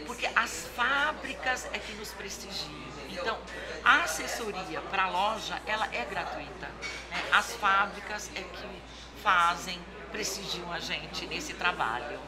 Porque 0.06 0.26
as 0.36 0.68
fábricas 0.76 1.68
é 1.74 1.80
que 1.80 1.94
nos 1.94 2.10
prestigiam. 2.12 2.82
Então, 3.10 3.38
a 3.84 4.04
assessoria 4.04 4.80
para 4.90 5.04
a 5.04 5.10
loja, 5.10 5.62
ela 5.66 5.86
é 5.94 6.06
gratuita. 6.06 6.68
né? 7.10 7.24
As 7.34 7.52
fábricas 7.54 8.30
é 8.36 8.42
que 8.42 8.82
fazem, 9.22 9.78
prestigiam 10.12 10.72
a 10.72 10.80
gente 10.80 11.26
nesse 11.28 11.54
trabalho. 11.54 12.20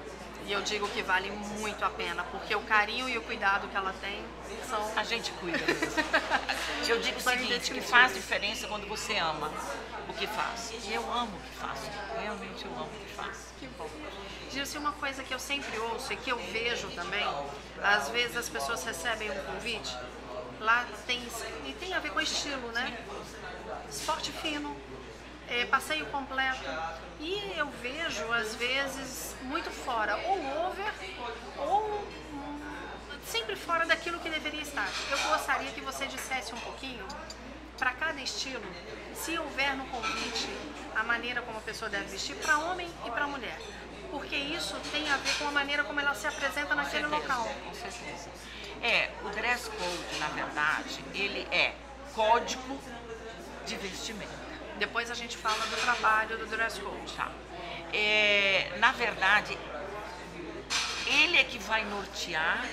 E 0.45 0.51
eu 0.51 0.62
digo 0.62 0.88
que 0.89 1.01
vale 1.01 1.31
muito 1.31 1.83
a 1.85 1.89
pena, 1.89 2.23
porque 2.25 2.53
o 2.53 2.62
carinho 2.62 3.07
e 3.07 3.17
o 3.17 3.21
cuidado 3.21 3.67
que 3.69 3.77
ela 3.77 3.93
tem 4.01 4.23
são. 4.69 4.97
A 4.97 5.03
gente 5.03 5.31
cuida 5.33 5.57
mesmo. 5.57 6.03
Eu 6.88 7.00
digo 7.00 7.17
o 7.17 7.21
seguinte, 7.21 7.73
que 7.73 7.81
faz 7.81 8.13
diferença 8.13 8.67
quando 8.67 8.85
você 8.88 9.17
ama 9.17 9.50
o 10.09 10.13
que 10.13 10.27
faz. 10.27 10.73
E 10.83 10.93
eu 10.93 11.01
amo 11.13 11.38
o 11.38 11.39
que 11.39 11.57
faço. 11.57 11.89
Realmente 12.21 12.65
eu 12.65 12.71
amo 12.71 12.89
o 12.93 13.05
que 13.05 13.13
faço. 13.13 13.53
Que 13.57 13.67
bom. 13.67 13.89
Gilson, 14.51 14.79
uma 14.79 14.91
coisa 14.91 15.23
que 15.23 15.33
eu 15.33 15.39
sempre 15.39 15.77
ouço 15.79 16.12
e 16.12 16.17
que 16.17 16.29
eu 16.29 16.38
vejo 16.51 16.89
também, 16.89 17.25
às 17.81 18.09
vezes 18.09 18.35
as 18.35 18.50
pessoas 18.50 18.83
recebem 18.83 19.31
um 19.31 19.43
convite, 19.45 19.97
lá 20.59 20.85
tem, 21.07 21.25
e 21.65 21.73
tem 21.73 21.93
a 21.93 22.00
ver 22.00 22.12
com 22.12 22.19
estilo, 22.19 22.71
né? 22.71 23.00
Esporte 23.89 24.31
fino, 24.31 24.75
é, 25.50 25.65
passeio 25.65 26.05
completo. 26.07 26.63
E 27.19 27.53
eu 27.57 27.67
vejo, 27.81 28.31
às 28.33 28.55
vezes, 28.55 29.35
muito 29.43 29.69
fora, 29.71 30.17
ou 30.17 30.67
over, 30.67 30.93
ou 31.57 32.07
sempre 33.25 33.55
fora 33.55 33.85
daquilo 33.85 34.19
que 34.19 34.29
deveria 34.29 34.62
estar. 34.62 34.88
Eu 35.09 35.17
gostaria 35.29 35.71
que 35.71 35.81
você 35.81 36.05
dissesse 36.05 36.53
um 36.53 36.59
pouquinho, 36.59 37.05
para 37.77 37.91
cada 37.91 38.21
estilo, 38.21 38.63
se 39.13 39.38
houver 39.38 39.75
no 39.75 39.85
convite 39.85 40.47
a 40.95 41.03
maneira 41.03 41.41
como 41.41 41.57
a 41.57 41.62
pessoa 41.62 41.89
deve 41.89 42.05
vestir, 42.05 42.35
para 42.35 42.57
homem 42.59 42.89
e 43.05 43.12
para 43.12 43.27
mulher. 43.27 43.59
Porque 44.12 44.35
isso 44.35 44.75
tem 44.91 45.09
a 45.09 45.17
ver 45.17 45.38
com 45.38 45.47
a 45.47 45.51
maneira 45.51 45.83
como 45.83 46.00
ela 46.00 46.13
se 46.13 46.27
apresenta 46.27 46.75
naquele 46.75 47.09
certeza, 47.09 47.15
local. 47.15 47.55
Com 47.65 47.73
certeza. 47.73 48.29
É, 48.81 49.09
o 49.23 49.29
dress 49.29 49.69
code, 49.69 50.19
na 50.19 50.27
verdade, 50.27 51.03
ele 51.13 51.47
é 51.51 51.73
código 52.13 52.79
de 53.65 53.75
vestimenta. 53.77 54.52
Depois 54.77 55.09
a 55.11 55.13
gente 55.13 55.37
fala 55.37 55.65
do 55.65 55.77
trabalho 55.81 56.37
do 56.37 56.47
dress 56.47 56.79
code. 56.79 57.13
Tá? 57.13 57.31
É, 57.93 58.71
na 58.79 58.91
verdade, 58.91 59.57
ele 61.07 61.37
é 61.37 61.43
que 61.43 61.59
vai 61.59 61.85
nortear 61.85 62.65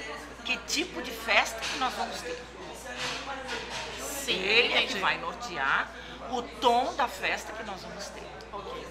que 0.45 0.57
tipo 0.59 1.03
de 1.03 1.11
festa 1.11 1.61
que 1.61 1.79
nós 1.79 1.93
vamos 1.95 2.21
ter. 2.21 2.43
Sim, 3.99 4.33
Ele 4.33 4.73
é 4.75 4.79
que 4.79 4.85
entendi. 4.85 5.01
vai 5.01 5.19
nortear 5.19 5.91
o 6.31 6.43
tom 6.43 6.95
da 6.95 7.09
festa 7.09 7.53
que 7.53 7.63
nós 7.65 7.83
vamos 7.83 8.07
ter. 8.09 8.23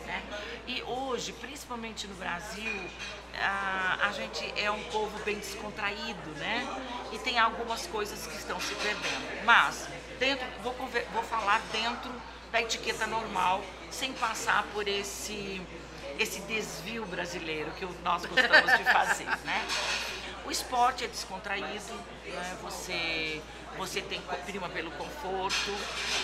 Né? 0.05 0.23
E 0.67 0.83
hoje, 0.83 1.33
principalmente 1.33 2.07
no 2.07 2.15
Brasil, 2.15 2.89
a, 3.39 4.07
a 4.07 4.11
gente 4.11 4.53
é 4.57 4.69
um 4.71 4.83
povo 4.85 5.17
bem 5.23 5.37
descontraído, 5.37 6.29
né? 6.37 6.67
E 7.11 7.19
tem 7.19 7.37
algumas 7.37 7.85
coisas 7.87 8.25
que 8.25 8.35
estão 8.35 8.59
se 8.59 8.73
perdendo. 8.75 9.45
Mas, 9.45 9.87
dentro, 10.19 10.45
vou, 10.63 10.73
vou 11.13 11.23
falar 11.23 11.61
dentro 11.71 12.11
da 12.51 12.61
etiqueta 12.61 13.05
normal, 13.07 13.63
sem 13.91 14.13
passar 14.13 14.63
por 14.73 14.87
esse, 14.87 15.61
esse 16.17 16.41
desvio 16.41 17.05
brasileiro 17.05 17.71
que 17.71 17.85
nós 18.03 18.25
gostamos 18.25 18.77
de 18.77 18.83
fazer, 18.85 19.27
né? 19.45 19.65
O 20.45 20.51
esporte 20.51 21.03
é 21.03 21.07
descontraído, 21.07 21.93
né? 22.25 22.57
você, 22.61 23.41
você 23.77 24.01
tem 24.01 24.19
prima 24.45 24.67
pelo 24.69 24.89
conforto, 24.91 25.71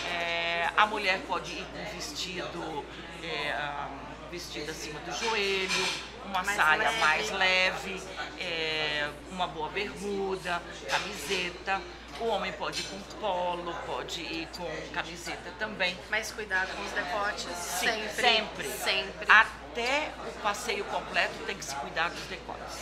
é, 0.10 0.70
a 0.76 0.86
mulher 0.88 1.22
pode 1.28 1.52
ir 1.52 1.66
com 1.66 1.96
vestido, 1.96 2.84
é, 3.22 3.52
ah, 3.52 3.88
vestido 4.32 4.72
acima 4.72 5.00
do 5.02 5.12
joelho, 5.12 5.88
uma 6.26 6.42
Mais 6.42 6.58
saia 6.58 6.90
leve. 6.90 7.00
mais 7.00 7.32
leve, 7.32 8.02
é, 8.40 9.10
uma 9.30 9.48
boa 9.48 9.70
bermuda, 9.70 10.62
camiseta. 10.90 11.82
O 12.20 12.28
homem 12.28 12.52
pode 12.54 12.82
ir 12.82 12.86
com 12.86 13.00
polo, 13.20 13.74
pode 13.86 14.22
ir 14.22 14.48
com 14.58 14.70
camiseta 14.94 15.52
também. 15.60 15.98
Mas 16.10 16.32
cuidado 16.32 16.70
com 16.76 16.84
os 16.84 16.92
decotes, 16.92 17.44
Sim, 17.56 17.88
sempre. 17.88 18.14
sempre. 18.14 18.68
Sempre. 18.70 19.28
Até 19.32 20.12
o 20.26 20.32
passeio 20.42 20.86
completo 20.86 21.34
tem 21.46 21.58
que 21.58 21.66
se 21.66 21.76
cuidar 21.76 22.10
dos 22.10 22.24
decotes. 22.28 22.78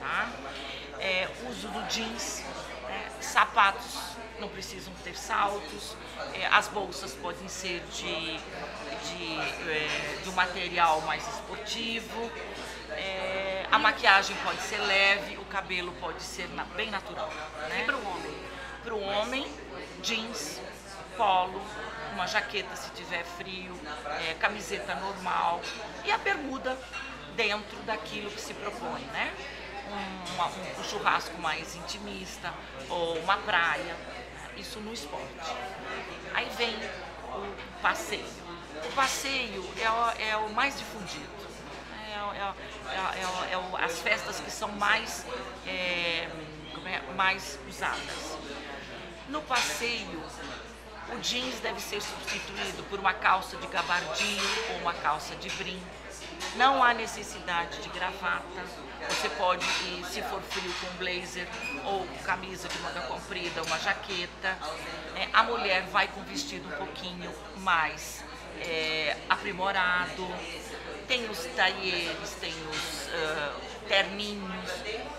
Tá? 0.00 0.28
É, 1.00 1.28
uso 1.48 1.68
do 1.68 1.82
jeans, 1.88 2.44
né? 2.84 3.10
sapatos 3.20 4.16
não 4.38 4.48
precisam 4.48 4.92
ter 5.02 5.16
saltos, 5.16 5.96
é, 6.34 6.46
as 6.46 6.68
bolsas 6.68 7.12
podem 7.14 7.48
ser 7.48 7.80
de, 7.90 8.36
de, 8.38 9.70
é, 9.70 10.18
de 10.22 10.28
um 10.28 10.32
material 10.32 11.00
mais 11.02 11.26
esportivo, 11.26 12.30
é, 12.90 13.66
a 13.70 13.78
maquiagem 13.78 14.36
pode 14.44 14.60
ser 14.62 14.78
leve, 14.78 15.36
o 15.38 15.44
cabelo 15.46 15.90
pode 16.00 16.22
ser 16.22 16.48
na- 16.50 16.64
bem 16.64 16.90
natural. 16.90 17.30
Né? 17.68 17.80
E 17.80 17.84
para 17.84 17.96
o 17.96 18.06
homem? 18.06 18.45
Para 18.86 18.94
o 18.94 19.02
homem, 19.02 19.44
jeans, 20.00 20.60
polo, 21.16 21.60
uma 22.12 22.24
jaqueta 22.28 22.76
se 22.76 22.88
tiver 22.90 23.24
frio, 23.24 23.74
é, 24.30 24.34
camiseta 24.34 24.94
normal 24.94 25.60
e 26.04 26.12
a 26.12 26.18
bermuda 26.18 26.78
dentro 27.34 27.76
daquilo 27.82 28.30
que 28.30 28.40
se 28.40 28.54
propõe, 28.54 29.00
né? 29.12 29.34
Um, 29.90 30.34
uma- 30.34 30.46
um 30.78 30.84
churrasco 30.84 31.36
mais 31.40 31.74
intimista 31.74 32.54
ou 32.88 33.18
uma 33.18 33.38
praia, 33.38 33.96
isso 34.56 34.78
no 34.78 34.92
esporte. 34.92 35.52
Aí 36.32 36.48
vem 36.56 36.76
o 36.76 37.80
passeio. 37.82 38.24
O 38.88 38.92
passeio 38.94 39.68
é 39.82 39.90
o, 39.90 40.10
é 40.30 40.36
o 40.36 40.50
mais 40.54 40.78
difundido. 40.78 41.26
É, 42.08 42.38
é 42.38 42.54
é 42.94 43.50
é 43.50 43.52
é 43.52 43.58
o- 43.58 43.76
as 43.78 43.98
festas 43.98 44.38
que 44.38 44.50
são 44.50 44.68
mais, 44.68 45.26
mais 47.16 47.58
usadas. 47.68 48.36
No 49.28 49.42
passeio, 49.42 50.22
o 51.12 51.18
jeans 51.18 51.58
deve 51.60 51.80
ser 51.80 52.00
substituído 52.00 52.84
por 52.84 53.00
uma 53.00 53.12
calça 53.12 53.56
de 53.56 53.66
gabardinho 53.66 54.42
ou 54.70 54.76
uma 54.82 54.94
calça 54.94 55.34
de 55.36 55.50
brim. 55.50 55.82
Não 56.54 56.82
há 56.82 56.94
necessidade 56.94 57.78
de 57.80 57.88
gravata. 57.88 58.64
Você 59.08 59.28
pode 59.30 59.64
ir, 59.64 60.04
se 60.06 60.22
for 60.22 60.40
frio, 60.42 60.72
com 60.80 60.96
blazer 60.96 61.48
ou 61.84 62.06
camisa 62.24 62.68
de 62.68 62.78
manga 62.78 63.00
comprida, 63.02 63.62
uma 63.64 63.78
jaqueta. 63.80 64.56
É, 65.16 65.28
a 65.32 65.42
mulher 65.42 65.82
vai 65.86 66.06
com 66.08 66.22
vestido 66.22 66.68
um 66.68 66.78
pouquinho 66.78 67.32
mais 67.56 68.22
é, 68.60 69.16
aprimorado. 69.28 70.26
Tem 71.08 71.28
os 71.28 71.44
taieres, 71.56 72.30
tem 72.40 72.52
os 72.52 73.08
ah, 73.12 73.54
terninhos, 73.88 74.70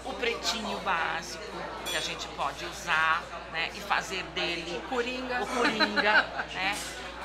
o 0.06 0.14
pretinho 0.14 0.78
básico 0.80 1.44
que 1.86 1.96
a 1.96 2.02
gente 2.02 2.28
pode 2.30 2.66
usar 2.66 3.24
né, 3.52 3.70
e 3.76 3.80
fazer 3.80 4.24
dele 4.36 4.82
Coringa. 4.90 5.42
o 5.44 5.48
coringa, 5.48 6.22
né? 6.54 6.78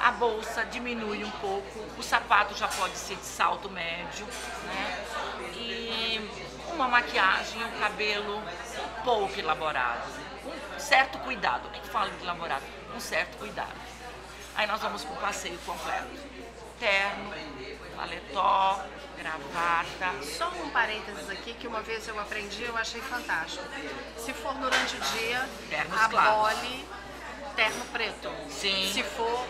a 0.03 0.11
bolsa 0.11 0.65
diminui 0.65 1.23
um 1.25 1.31
pouco, 1.31 1.79
o 1.97 2.03
sapato 2.03 2.57
já 2.57 2.67
pode 2.67 2.97
ser 2.97 3.15
de 3.15 3.25
salto 3.25 3.71
médio, 3.71 4.27
né? 4.65 5.05
E 5.55 6.31
uma 6.73 6.89
maquiagem, 6.89 7.63
um 7.65 7.79
cabelo 7.79 8.43
pouco 9.05 9.39
elaborado, 9.39 10.11
um 10.75 10.81
certo 10.81 11.19
cuidado, 11.19 11.69
nem 11.71 11.81
falo 11.83 12.11
de 12.11 12.25
elaborado, 12.25 12.65
um 12.97 12.99
certo 12.99 13.39
cuidado. 13.39 13.81
Aí 14.57 14.67
nós 14.67 14.81
vamos 14.83 15.05
para 15.05 15.15
o 15.15 15.17
passeio 15.19 15.59
completo. 15.59 16.09
Terno, 16.83 17.33
paletó, 17.97 18.85
gravata. 19.17 20.21
Só 20.37 20.49
um 20.49 20.69
parênteses 20.71 21.31
aqui 21.31 21.55
que 21.55 21.69
uma 21.69 21.81
vez 21.81 22.09
eu 22.09 22.19
aprendi, 22.19 22.65
eu 22.65 22.77
achei 22.77 23.01
fantástico. 23.01 23.63
Se 24.17 24.33
for 24.33 24.53
durante 24.55 24.97
o 24.97 25.01
dia, 25.17 25.49
Ternos 25.71 26.01
abole 26.01 26.85
terno 27.55 27.85
preto. 27.93 28.29
Sim. 28.51 28.91
Se 28.93 29.05
for 29.05 29.47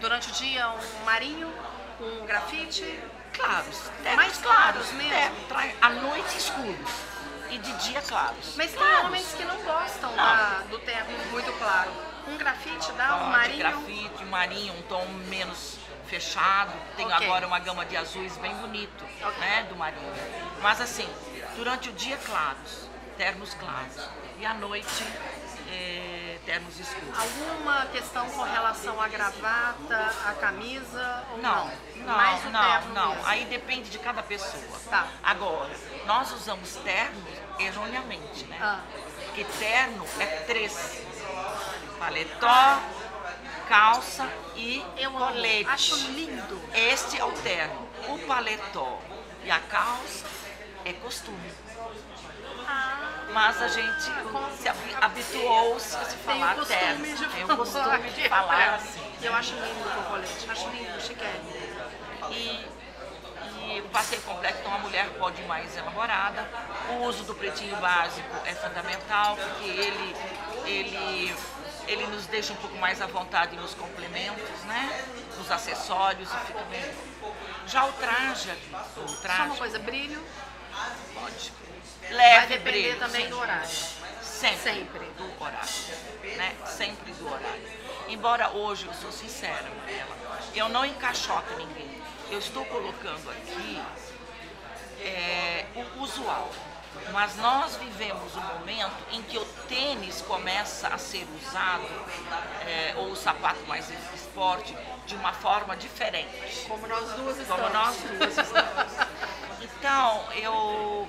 durante 0.00 0.28
o 0.28 0.32
dia 0.32 0.68
um 0.68 1.04
marinho, 1.06 1.50
um 1.98 2.26
grafite, 2.26 3.00
Claros, 3.32 3.90
ternos 4.02 4.16
Mais 4.16 4.36
claros 4.36 4.92
mesmo. 4.92 5.14
É, 5.14 5.32
trai- 5.48 5.74
à 5.80 5.88
noite 5.88 6.36
escuros 6.36 6.90
e 7.48 7.56
de 7.56 7.72
dia 7.88 8.02
claros. 8.02 8.54
mas 8.58 8.70
tem 8.70 8.78
Claros. 8.78 9.04
homens 9.06 9.32
que 9.34 9.44
não 9.46 9.56
gostam 9.62 10.10
Não. 10.10 10.16
da- 10.16 10.62
do 10.68 10.78
terno 10.80 11.10
muito 11.30 11.50
claro. 11.58 11.90
Um 12.28 12.36
grafite 12.36 12.92
dá 12.92 13.16
um 13.16 13.30
marinho. 13.30 13.58
grafite, 13.58 14.24
marinho, 14.26 14.74
um 14.74 14.82
tom 14.82 15.06
menos 15.30 15.78
fechado. 16.12 16.72
Tem 16.94 17.06
Ok. 17.06 17.26
agora 17.26 17.46
uma 17.46 17.58
gama 17.58 17.86
de 17.86 17.96
azuis 17.96 18.36
bem 18.36 18.54
bonito, 18.56 19.02
Ok. 19.24 19.40
né, 19.40 19.66
do 19.70 19.74
marinho. 19.76 20.12
Mas 20.60 20.78
assim, 20.78 21.08
durante 21.56 21.88
o 21.88 21.92
dia 21.94 22.18
claros, 22.18 22.86
ternos 23.16 23.54
claros. 23.54 24.10
E 24.38 24.44
à 24.44 24.52
noite, 24.52 25.04
eh, 25.70 26.38
ternos 26.44 26.78
escuros. 26.78 27.18
Alguma 27.18 27.86
questão 27.86 28.28
com 28.28 28.42
relação 28.42 29.00
à 29.00 29.08
gravata, 29.08 30.14
à 30.26 30.32
camisa 30.34 31.24
ou 31.30 31.38
não? 31.38 31.64
Não, 31.66 31.72
não, 32.06 32.14
Mais 32.16 32.44
o 32.44 32.50
não, 32.50 32.60
terno 32.60 32.94
não. 32.94 33.08
mesmo. 33.14 33.26
Aí 33.28 33.44
depende 33.46 33.88
de 33.88 33.98
cada 33.98 34.22
pessoa. 34.22 34.78
Tá. 34.90 35.06
Agora, 35.22 35.70
nós 36.04 36.30
usamos 36.32 36.74
ternos 36.76 37.24
erroneamente, 37.58 38.44
né? 38.44 38.58
Ah. 38.60 38.80
Porque 39.26 39.44
terno 39.58 40.04
é 40.20 40.26
três. 40.46 41.00
Paletó, 41.98 42.80
calça 43.72 44.28
e 44.54 44.84
Eu 44.98 45.10
colete. 45.12 45.66
acho 45.70 45.96
lindo. 46.10 46.60
Este 46.74 47.18
é 47.18 47.24
o 47.24 47.32
terno. 47.32 47.88
O 48.06 48.18
paletó 48.26 49.00
e 49.42 49.50
a 49.50 49.58
calça 49.60 50.26
é 50.84 50.92
costume. 50.92 51.50
Ah, 52.68 53.24
Mas 53.32 53.62
a 53.62 53.68
gente 53.68 54.10
com- 54.30 54.50
se 54.58 54.68
habi- 54.68 54.94
habituou-se 55.00 55.96
a 55.96 56.04
se 56.04 56.16
falar 56.18 56.54
costume 56.54 56.78
terno. 56.78 57.16
de 57.16 57.26
Tem 57.28 57.44
o 57.44 57.56
costume 57.56 58.10
de 58.10 58.26
é 58.26 58.28
falar 58.28 58.56
terno. 58.58 58.74
assim. 58.74 59.12
E 59.22 59.24
eu 59.24 59.34
acho 59.34 59.54
lindo 59.54 60.00
o 60.00 60.02
colete, 60.04 60.50
acho 60.50 60.68
lindo, 60.68 61.00
chiquérrimo. 61.00 61.50
E, 62.30 62.66
e 63.74 63.80
o 63.80 63.88
passeio 63.88 64.20
completo, 64.22 64.58
então 64.60 64.74
a 64.74 64.78
mulher 64.80 65.08
pode 65.18 65.40
ir 65.40 65.46
mais 65.46 65.74
elaborada. 65.74 66.46
O 66.90 67.04
uso 67.04 67.24
do 67.24 67.34
pretinho 67.34 67.76
básico 67.76 68.28
é 68.44 68.54
fundamental, 68.54 69.34
porque 69.36 69.64
ele, 69.64 70.16
ele, 70.66 71.34
ele 71.86 72.06
nos 72.06 72.26
deixa 72.26 72.52
um 72.52 72.56
pouco 72.56 72.76
mais 72.76 73.00
à 73.00 73.06
vontade 73.06 73.56
nos 73.56 73.74
complementos, 73.74 74.60
né? 74.64 75.04
Nos 75.36 75.50
acessórios 75.50 76.28
e 76.32 76.46
fica 76.46 76.62
bem. 76.64 76.84
Já 77.66 77.84
o 77.84 77.92
traje, 77.92 78.50
o 78.96 79.08
Só 79.08 79.16
traje 79.22 79.42
uma 79.42 79.56
coisa, 79.56 79.78
brilho 79.78 80.22
pode. 81.14 81.52
vai 82.00 82.10
Leve 82.10 82.58
depender 82.58 82.70
brilho, 82.70 82.98
também 82.98 83.24
sim. 83.24 83.30
do 83.30 83.38
horário. 83.38 83.68
Sempre, 84.22 84.58
Sempre. 84.58 85.06
do 85.16 85.42
horário, 85.42 85.68
né? 86.36 86.56
Sempre 86.66 87.12
do 87.12 87.26
horário. 87.26 87.70
Embora 88.08 88.50
hoje, 88.50 88.86
eu 88.86 88.94
sou 88.94 89.12
sincera, 89.12 89.70
Mariela, 89.78 90.16
eu 90.54 90.68
não 90.68 90.84
encaixoto 90.84 91.54
ninguém. 91.56 92.02
Eu 92.30 92.38
estou 92.38 92.64
colocando 92.64 93.30
aqui 93.30 93.80
é, 95.00 95.66
o 95.76 96.02
usual. 96.02 96.50
Mas 97.12 97.36
nós 97.36 97.76
vivemos 97.76 98.34
um 98.36 98.40
momento 98.40 98.96
em 99.12 99.22
que 99.22 99.38
o 99.38 99.44
tênis 99.68 100.22
começa 100.22 100.88
a 100.88 100.98
ser 100.98 101.26
usado, 101.40 101.86
é, 102.66 102.94
ou 102.96 103.10
o 103.10 103.16
sapato 103.16 103.60
mais 103.66 103.90
esporte, 104.14 104.76
de 105.06 105.14
uma 105.16 105.32
forma 105.32 105.76
diferente 105.76 106.64
Como 106.68 106.86
nós 106.86 107.12
duas 107.12 107.38
estamos. 107.38 107.62
como 107.62 107.74
nós 107.74 107.96
duas 107.96 108.38
estamos. 108.38 108.92
Então, 109.60 110.24
eu, 110.34 111.08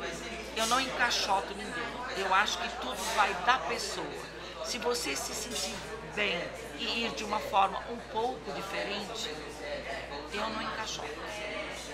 eu 0.56 0.65
não 0.67 0.80
encaixoto 0.80 1.54
ninguém. 1.54 1.84
Eu 2.17 2.34
acho 2.34 2.58
que 2.58 2.69
tudo 2.82 3.15
vai 3.15 3.34
da 3.46 3.58
pessoa. 3.60 4.06
Se 4.65 4.78
você 4.78 5.15
se 5.15 5.34
sentir 5.34 5.76
bem 6.15 6.39
e 6.80 7.06
ir 7.06 7.12
de 7.12 7.24
uma 7.24 7.39
forma 7.39 7.80
um 7.89 7.98
pouco 8.12 8.52
diferente, 8.52 9.30
eu 10.34 10.50
não 10.50 10.62
encaixoto. 10.62 11.08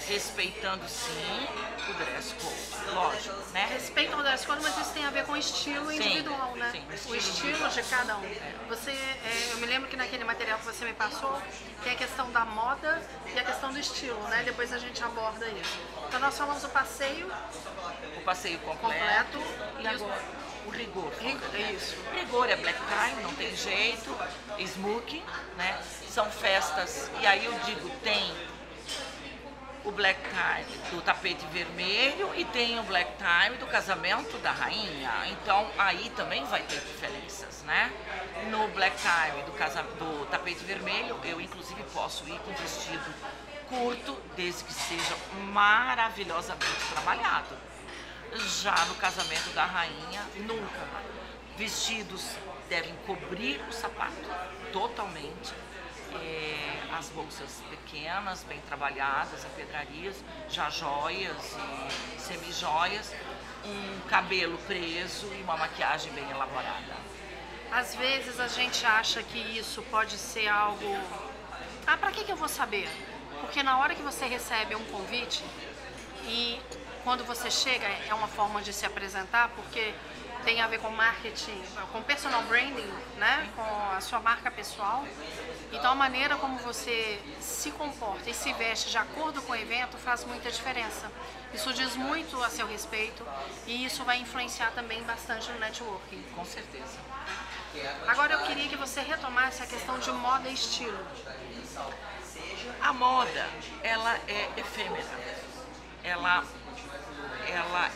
Respeitando 0.08 0.88
sim 0.88 1.47
o 1.89 1.93
dress 1.93 2.34
code, 2.36 2.95
lógico, 2.95 3.36
né? 3.52 3.67
Respeitam 3.71 4.19
o 4.19 4.23
dress 4.23 4.45
code, 4.45 4.62
mas 4.62 4.78
isso 4.78 4.91
tem 4.91 5.06
a 5.06 5.10
ver 5.10 5.25
com 5.25 5.38
estilo 5.38 5.88
Sim, 5.89 5.95
individual, 5.97 6.56
né? 6.56 6.71
sim, 6.71 6.84
o 6.89 7.15
estilo 7.15 7.15
estilo 7.15 7.69
de 7.69 7.84
cada 7.84 8.17
um. 8.17 8.21
Você, 8.69 8.91
é, 8.91 9.49
eu 9.52 9.58
me 9.58 9.67
lembro 9.67 9.88
que 9.88 9.95
naquele 9.95 10.23
material 10.23 10.58
que 10.60 10.65
você 10.65 10.86
me 10.86 10.93
passou, 10.93 11.39
tem 11.84 11.93
a 11.93 11.95
questão 11.95 12.32
da 12.32 12.45
moda 12.45 13.02
e 13.34 13.38
a 13.38 13.43
questão 13.43 13.71
do 13.71 13.80
estilo, 13.80 14.21
né? 14.30 14.43
Depois 14.43 14.73
a 14.73 14.78
gente 14.78 15.04
aborda 15.04 15.47
isso. 15.47 15.80
Então 16.08 16.19
nós 16.19 16.38
falamos 16.38 16.62
do 16.63 16.69
passeio 16.69 17.32
O 18.17 18.21
passeio 18.21 18.58
completo, 18.60 19.38
completo 19.38 19.43
e 19.80 19.88
agora 19.88 20.39
o 20.65 20.71
rigor. 20.71 21.12
É 21.54 21.71
isso. 21.71 21.95
Rigor 22.13 22.49
é 22.49 22.56
black 22.56 22.80
tie, 22.80 23.23
não 23.23 23.34
tem 23.34 23.56
jeito, 23.56 24.15
smoking, 24.60 25.23
né? 25.58 25.82
São 26.10 26.30
festas, 26.32 27.10
e 27.21 27.28
aí 27.28 27.45
eu 27.45 27.54
digo, 27.65 27.89
tem 28.04 28.34
o 29.86 29.92
black 29.92 30.20
tie 30.22 30.65
do 30.92 31.02
tapete 31.02 31.46
vermelho 31.48 32.32
e 32.36 32.46
tem 32.46 32.80
o 32.80 32.84
black 32.84 33.12
tie 33.18 33.58
do 33.58 33.65
casamento 33.68 34.38
da 34.39 34.52
rainha. 34.52 35.12
Então 35.32 35.70
aí 35.78 36.10
também 36.15 36.44
vai 36.46 36.62
ter 36.63 36.80
diferenças, 36.80 37.63
né? 37.63 37.92
No 38.50 38.68
black 38.70 38.98
tie 38.98 39.44
do, 39.44 39.52
casa, 39.54 39.84
do 39.84 40.26
tapete 40.28 40.63
vermelho, 40.63 41.20
eu 41.24 41.39
inclusive 41.39 41.82
posso 41.94 42.28
ir 42.28 42.39
com 42.39 42.54
vestido 42.54 43.13
curto, 43.70 44.18
desde 44.36 44.63
que 44.63 44.74
seja 44.74 45.15
maravilhosamente 45.52 46.86
trabalhado. 46.92 47.56
Já 48.62 48.86
no 48.86 48.96
casamento 48.96 49.54
da 49.54 49.65
rainha, 49.65 50.26
nunca. 50.38 50.88
Vestidos 51.58 52.36
devem 52.68 52.96
cobrir 53.06 53.62
o 53.68 53.72
sapato 53.72 54.13
totalmente. 54.72 55.54
É, 56.15 56.80
as 56.98 57.10
bolsas 57.10 57.62
pequenas, 57.69 58.43
bem 58.43 58.60
trabalhadas, 58.62 59.45
a 59.45 59.50
pedrarias, 59.50 60.24
já 60.50 60.69
joias 60.69 61.56
e 61.56 62.19
semijoias, 62.19 63.13
um 63.63 64.00
cabelo 64.08 64.58
preso 64.60 65.28
e 65.34 65.41
uma 65.43 65.56
maquiagem 65.56 66.12
bem 66.13 66.30
elaborada. 66.30 66.98
Às 67.72 67.95
vezes 67.95 68.39
a 68.39 68.48
gente 68.48 68.86
acha 68.86 69.22
que 69.22 69.38
isso 69.38 69.82
pode 69.84 70.17
ser 70.17 70.48
algo. 70.48 70.98
Ah, 71.86 71.95
pra 71.95 72.12
que, 72.12 72.24
que 72.24 72.32
eu 72.32 72.36
vou 72.36 72.50
saber? 72.50 72.89
Porque 73.41 73.62
na 73.62 73.78
hora 73.78 73.93
que 73.93 74.02
você 74.02 74.26
recebe 74.26 74.76
um 74.76 74.84
convite 74.86 75.43
e 76.26 76.60
quando 77.04 77.24
você 77.24 77.50
chega 77.50 77.88
é 77.88 78.13
uma 78.13 78.28
forma 78.28 78.62
de 78.62 78.74
se 78.74 78.86
apresentar, 78.86 79.50
porque 79.50 79.93
tem 80.43 80.62
a 80.62 80.67
ver 80.67 80.80
com 80.80 80.89
marketing, 80.89 81.62
com 81.91 82.02
personal 82.02 82.41
branding, 82.43 82.91
né? 83.17 83.49
Com 83.56 83.95
a 83.95 84.02
sua 84.02 84.19
marca 84.19 84.49
pessoal. 84.49 85.06
Então 85.71 85.91
a 85.91 85.95
maneira 85.95 86.36
como 86.38 86.58
você 86.60 87.19
se 87.39 87.71
comporta 87.71 88.30
e 88.30 88.34
se 88.34 88.52
veste 88.54 88.89
de 88.89 88.97
acordo 88.97 89.41
com 89.41 89.52
o 89.52 89.56
evento 89.56 89.97
faz 89.97 90.23
muita 90.25 90.49
diferença. 90.52 91.12
Isso 91.54 91.73
diz 91.73 91.95
muito 91.95 92.41
a 92.43 92.49
seu 92.49 92.67
respeito 92.67 93.25
e 93.65 93.86
isso 93.86 94.04
vai 94.04 94.17
influenciar 94.17 94.71
também 94.71 95.02
bastante 95.04 95.52
no 95.52 95.60
networking. 95.60 96.23
Com 96.36 96.45
certeza. 96.45 96.97
Agora 98.08 98.34
eu 98.34 98.39
queria 98.43 98.67
que 98.67 98.75
você 98.75 99.02
retomasse 99.02 99.62
a 99.62 99.65
questão 99.65 99.99
de 99.99 100.12
moda 100.12 100.49
e 100.49 100.54
estilo. 100.54 100.97
A 102.82 102.93
moda, 102.93 103.47
ela 103.84 104.15
é 104.28 104.49
efêmera. 104.58 105.06
Ela, 106.04 106.43
ela 107.47 107.91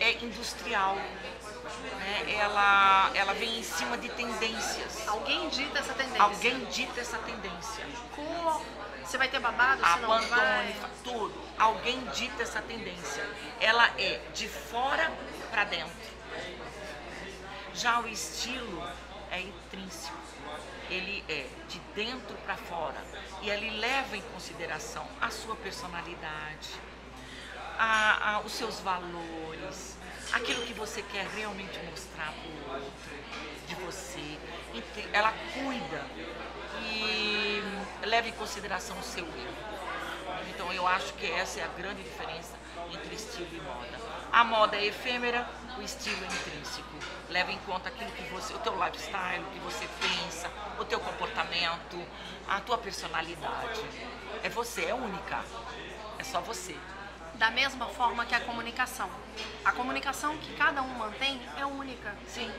é 0.00 0.12
industrial. 0.24 0.98
Né? 1.98 2.34
Ela, 2.34 3.10
ela 3.14 3.34
vem 3.34 3.58
em 3.58 3.62
cima 3.62 3.96
de 3.96 4.08
tendências. 4.10 5.06
Alguém 5.08 5.48
dita 5.48 5.78
essa 5.78 5.94
tendência. 5.94 6.22
Alguém 6.22 6.64
dita 6.66 7.00
essa 7.00 7.18
tendência. 7.18 7.86
Cor, 8.14 8.62
você 9.02 9.16
vai 9.18 9.28
ter 9.28 9.40
babado, 9.40 9.84
A 9.84 9.94
se 9.94 10.00
não 10.00 10.20
vai. 10.28 10.76
tudo. 11.02 11.34
Alguém 11.58 12.04
dita 12.14 12.42
essa 12.42 12.60
tendência. 12.62 13.26
Ela 13.60 13.86
é 13.98 14.20
de 14.34 14.48
fora 14.48 15.10
para 15.50 15.64
dentro. 15.64 16.14
Já 17.74 18.00
o 18.00 18.08
estilo 18.08 18.86
é 19.30 19.40
intrínseco. 19.40 20.16
Ele 20.90 21.24
é 21.28 21.46
de 21.68 21.78
dentro 21.94 22.36
para 22.44 22.56
fora. 22.56 23.02
E 23.42 23.50
ele 23.50 23.70
leva 23.78 24.16
em 24.16 24.20
consideração 24.32 25.06
a 25.20 25.30
sua 25.30 25.56
personalidade, 25.56 26.70
a- 27.78 28.34
a- 28.36 28.40
os 28.40 28.52
seus 28.52 28.80
valores, 28.80 29.93
aquilo 30.34 30.62
que 30.62 30.74
você 30.74 31.00
quer 31.02 31.26
realmente 31.36 31.78
mostrar 31.90 32.32
para 32.32 32.74
o 32.74 32.74
outro, 32.74 33.10
de 33.68 33.74
você. 33.76 34.38
Ela 35.12 35.32
cuida 35.52 36.04
e 36.80 37.62
leva 38.06 38.28
em 38.28 38.32
consideração 38.32 38.98
o 38.98 39.02
seu 39.02 39.24
erro. 39.24 39.74
Então 40.50 40.72
eu 40.72 40.86
acho 40.86 41.12
que 41.14 41.30
essa 41.30 41.60
é 41.60 41.64
a 41.64 41.68
grande 41.68 42.02
diferença 42.02 42.54
entre 42.92 43.14
estilo 43.14 43.48
e 43.52 43.60
moda. 43.60 44.04
A 44.32 44.42
moda 44.42 44.76
é 44.76 44.86
efêmera, 44.86 45.48
o 45.78 45.82
estilo 45.82 46.24
é 46.24 46.26
intrínseco. 46.26 46.96
Leva 47.30 47.52
em 47.52 47.58
conta 47.58 47.88
aquilo 47.88 48.10
que 48.10 48.22
você, 48.24 48.52
o 48.52 48.58
teu 48.58 48.74
lifestyle, 48.84 49.44
o 49.44 49.50
que 49.52 49.58
você 49.60 49.88
pensa, 50.00 50.50
o 50.78 50.84
teu 50.84 50.98
comportamento, 50.98 52.04
a 52.48 52.60
tua 52.60 52.78
personalidade. 52.78 53.80
É 54.42 54.48
você, 54.48 54.86
é 54.86 54.94
única. 54.94 55.44
É 56.18 56.24
só 56.24 56.40
você. 56.40 56.76
Da 57.38 57.50
mesma 57.50 57.86
forma 57.86 58.24
que 58.24 58.34
a 58.34 58.40
comunicação. 58.40 59.10
A 59.64 59.72
comunicação 59.72 60.36
que 60.38 60.54
cada 60.54 60.82
um 60.82 60.94
mantém 60.94 61.40
é 61.58 61.66
única. 61.66 62.14
Sim. 62.28 62.50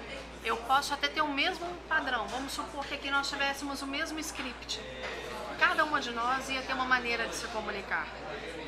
Eu 0.44 0.58
posso 0.58 0.94
até 0.94 1.08
ter 1.08 1.22
o 1.22 1.28
mesmo 1.28 1.66
padrão. 1.88 2.28
Vamos 2.28 2.54
supor 2.54 2.86
que 2.86 2.96
aqui 2.96 3.10
nós 3.10 3.30
tivéssemos 3.30 3.82
o 3.82 3.88
mesmo 3.88 4.20
script 4.20 4.82
cada 5.58 5.84
uma 5.84 6.00
de 6.00 6.12
nós 6.12 6.50
ia 6.50 6.62
ter 6.62 6.74
uma 6.74 6.86
maneira 6.86 7.28
de 7.28 7.36
se 7.36 7.48
comunicar. 7.48 8.08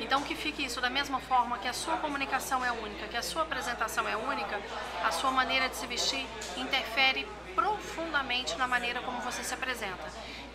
Então 0.00 0.22
que 0.22 0.34
fique 0.34 0.64
isso 0.64 0.80
da 0.80 0.90
mesma 0.90 1.20
forma 1.20 1.58
que 1.58 1.68
a 1.68 1.72
sua 1.72 1.96
comunicação 1.96 2.64
é 2.64 2.72
única, 2.72 3.06
que 3.08 3.16
a 3.16 3.22
sua 3.22 3.42
apresentação 3.42 4.08
é 4.08 4.16
única, 4.16 4.60
a 5.04 5.10
sua 5.10 5.30
maneira 5.30 5.68
de 5.68 5.76
se 5.76 5.86
vestir 5.86 6.26
interfere 6.56 7.26
profundamente 7.54 8.56
na 8.56 8.68
maneira 8.68 9.00
como 9.00 9.20
você 9.20 9.42
se 9.42 9.52
apresenta. 9.52 10.04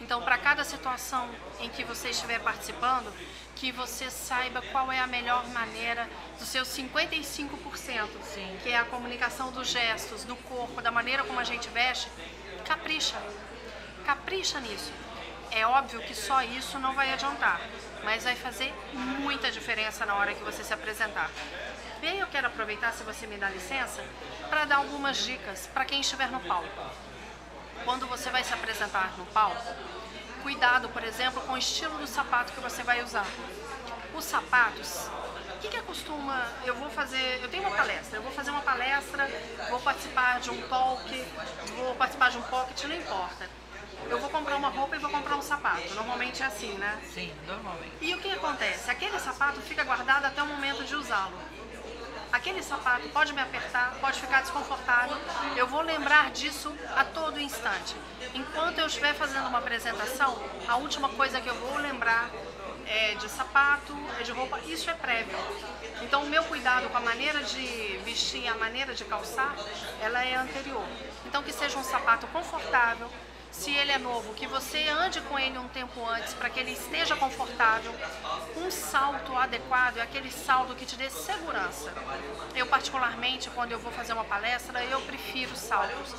Então, 0.03 0.21
para 0.21 0.37
cada 0.37 0.65
situação 0.65 1.29
em 1.61 1.69
que 1.69 1.81
você 1.85 2.09
estiver 2.09 2.37
participando, 2.41 3.09
que 3.55 3.71
você 3.71 4.11
saiba 4.11 4.61
qual 4.61 4.91
é 4.91 4.99
a 4.99 5.07
melhor 5.07 5.47
maneira 5.47 6.09
dos 6.37 6.49
seus 6.49 6.67
55%, 6.67 8.09
Sim. 8.21 8.57
que 8.61 8.69
é 8.69 8.77
a 8.77 8.83
comunicação 8.83 9.49
dos 9.53 9.69
gestos, 9.69 10.25
do 10.25 10.35
corpo, 10.35 10.81
da 10.81 10.91
maneira 10.91 11.23
como 11.23 11.39
a 11.39 11.45
gente 11.45 11.69
veste, 11.69 12.09
capricha. 12.65 13.15
Capricha 14.05 14.59
nisso. 14.59 14.91
É 15.49 15.65
óbvio 15.65 16.01
que 16.01 16.13
só 16.13 16.43
isso 16.43 16.77
não 16.79 16.93
vai 16.93 17.13
adiantar, 17.13 17.61
mas 18.03 18.25
vai 18.25 18.35
fazer 18.35 18.73
muita 18.93 19.49
diferença 19.49 20.05
na 20.05 20.15
hora 20.15 20.33
que 20.33 20.43
você 20.43 20.65
se 20.65 20.73
apresentar. 20.73 21.31
E 22.01 22.07
aí 22.07 22.19
eu 22.19 22.27
quero 22.27 22.47
aproveitar, 22.47 22.91
se 22.91 23.03
você 23.03 23.25
me 23.25 23.37
dá 23.37 23.49
licença, 23.49 24.03
para 24.49 24.65
dar 24.65 24.77
algumas 24.77 25.23
dicas 25.23 25.69
para 25.73 25.85
quem 25.85 26.01
estiver 26.01 26.29
no 26.29 26.41
palco. 26.41 27.12
Quando 27.85 28.07
você 28.07 28.29
vai 28.29 28.43
se 28.43 28.53
apresentar 28.53 29.13
no 29.17 29.25
palco, 29.27 29.73
cuidado, 30.41 30.89
por 30.89 31.03
exemplo, 31.03 31.41
com 31.41 31.53
o 31.53 31.57
estilo 31.57 31.97
do 31.97 32.07
sapato 32.07 32.53
que 32.53 32.59
você 32.59 32.83
vai 32.83 33.03
usar. 33.03 33.25
Os 34.15 34.23
sapatos, 34.25 35.09
o 35.55 35.59
que, 35.59 35.69
que 35.69 35.77
acostuma? 35.77 36.47
Eu 36.65 36.75
vou 36.75 36.89
fazer, 36.89 37.39
eu 37.41 37.49
tenho 37.49 37.63
uma 37.63 37.75
palestra, 37.75 38.17
eu 38.17 38.23
vou 38.23 38.31
fazer 38.31 38.51
uma 38.51 38.61
palestra, 38.61 39.27
vou 39.69 39.79
participar 39.79 40.39
de 40.39 40.51
um 40.51 40.61
talk, 40.67 41.25
vou 41.75 41.95
participar 41.95 42.29
de 42.29 42.37
um 42.37 42.41
pocket, 42.43 42.83
não 42.83 42.95
importa 42.95 43.49
eu 44.09 44.19
vou 44.19 44.29
comprar 44.29 44.55
uma 44.55 44.69
roupa 44.69 44.95
e 44.95 44.99
vou 44.99 45.09
comprar 45.09 45.37
um 45.37 45.41
sapato. 45.41 45.93
Normalmente 45.93 46.43
é 46.43 46.45
assim, 46.45 46.73
né? 46.73 46.99
Sim, 47.13 47.31
normalmente. 47.47 47.93
E 48.01 48.13
o 48.13 48.19
que 48.19 48.29
acontece? 48.31 48.89
Aquele 48.89 49.17
sapato 49.19 49.59
fica 49.61 49.83
guardado 49.83 50.25
até 50.25 50.41
o 50.41 50.47
momento 50.47 50.83
de 50.83 50.95
usá-lo. 50.95 51.37
Aquele 52.33 52.63
sapato 52.63 53.07
pode 53.09 53.31
me 53.31 53.41
apertar, 53.41 53.93
pode 54.01 54.19
ficar 54.19 54.41
desconfortável. 54.41 55.15
Eu 55.55 55.67
vou 55.67 55.81
lembrar 55.81 56.31
disso 56.31 56.75
a 56.97 57.05
todo 57.05 57.39
instante. 57.39 57.95
Enquanto 58.33 58.79
eu 58.79 58.87
estiver 58.87 59.13
fazendo 59.13 59.47
uma 59.47 59.59
apresentação, 59.59 60.41
a 60.67 60.75
última 60.77 61.09
coisa 61.09 61.39
que 61.39 61.47
eu 61.47 61.53
vou 61.53 61.77
lembrar 61.77 62.31
é 62.87 63.13
de 63.13 63.29
sapato, 63.29 63.95
é 64.19 64.23
de 64.23 64.31
roupa, 64.31 64.59
isso 64.61 64.89
é 64.89 64.95
prévio. 64.95 65.37
Então 66.01 66.23
o 66.23 66.25
meu 66.27 66.43
cuidado 66.45 66.89
com 66.89 66.97
a 66.97 67.01
maneira 67.01 67.43
de 67.43 67.99
vestir, 68.03 68.47
a 68.47 68.55
maneira 68.55 68.95
de 68.95 69.05
calçar, 69.05 69.55
ela 70.01 70.25
é 70.25 70.33
anterior. 70.33 70.87
Então 71.27 71.43
que 71.43 71.53
seja 71.53 71.77
um 71.77 71.83
sapato 71.83 72.25
confortável, 72.27 73.11
se 73.53 73.71
ele 73.71 73.91
é 73.91 73.99
novo, 73.99 74.33
que 74.33 74.47
você 74.47 74.89
ande 74.89 75.21
com 75.21 75.37
ele 75.37 75.57
um 75.59 75.67
tempo 75.69 76.03
antes 76.09 76.33
para 76.33 76.49
que 76.49 76.59
ele 76.59 76.71
esteja 76.71 77.15
confortável. 77.15 77.93
Um 78.57 78.71
salto 78.71 79.35
adequado 79.37 79.97
é 79.97 80.01
aquele 80.01 80.31
salto 80.31 80.75
que 80.75 80.85
te 80.85 80.95
dê 80.95 81.09
segurança. 81.09 81.93
Eu 82.55 82.65
particularmente, 82.65 83.49
quando 83.51 83.71
eu 83.71 83.79
vou 83.79 83.91
fazer 83.91 84.13
uma 84.13 84.25
palestra, 84.25 84.83
eu 84.83 84.99
prefiro 85.01 85.55
saltos 85.55 86.15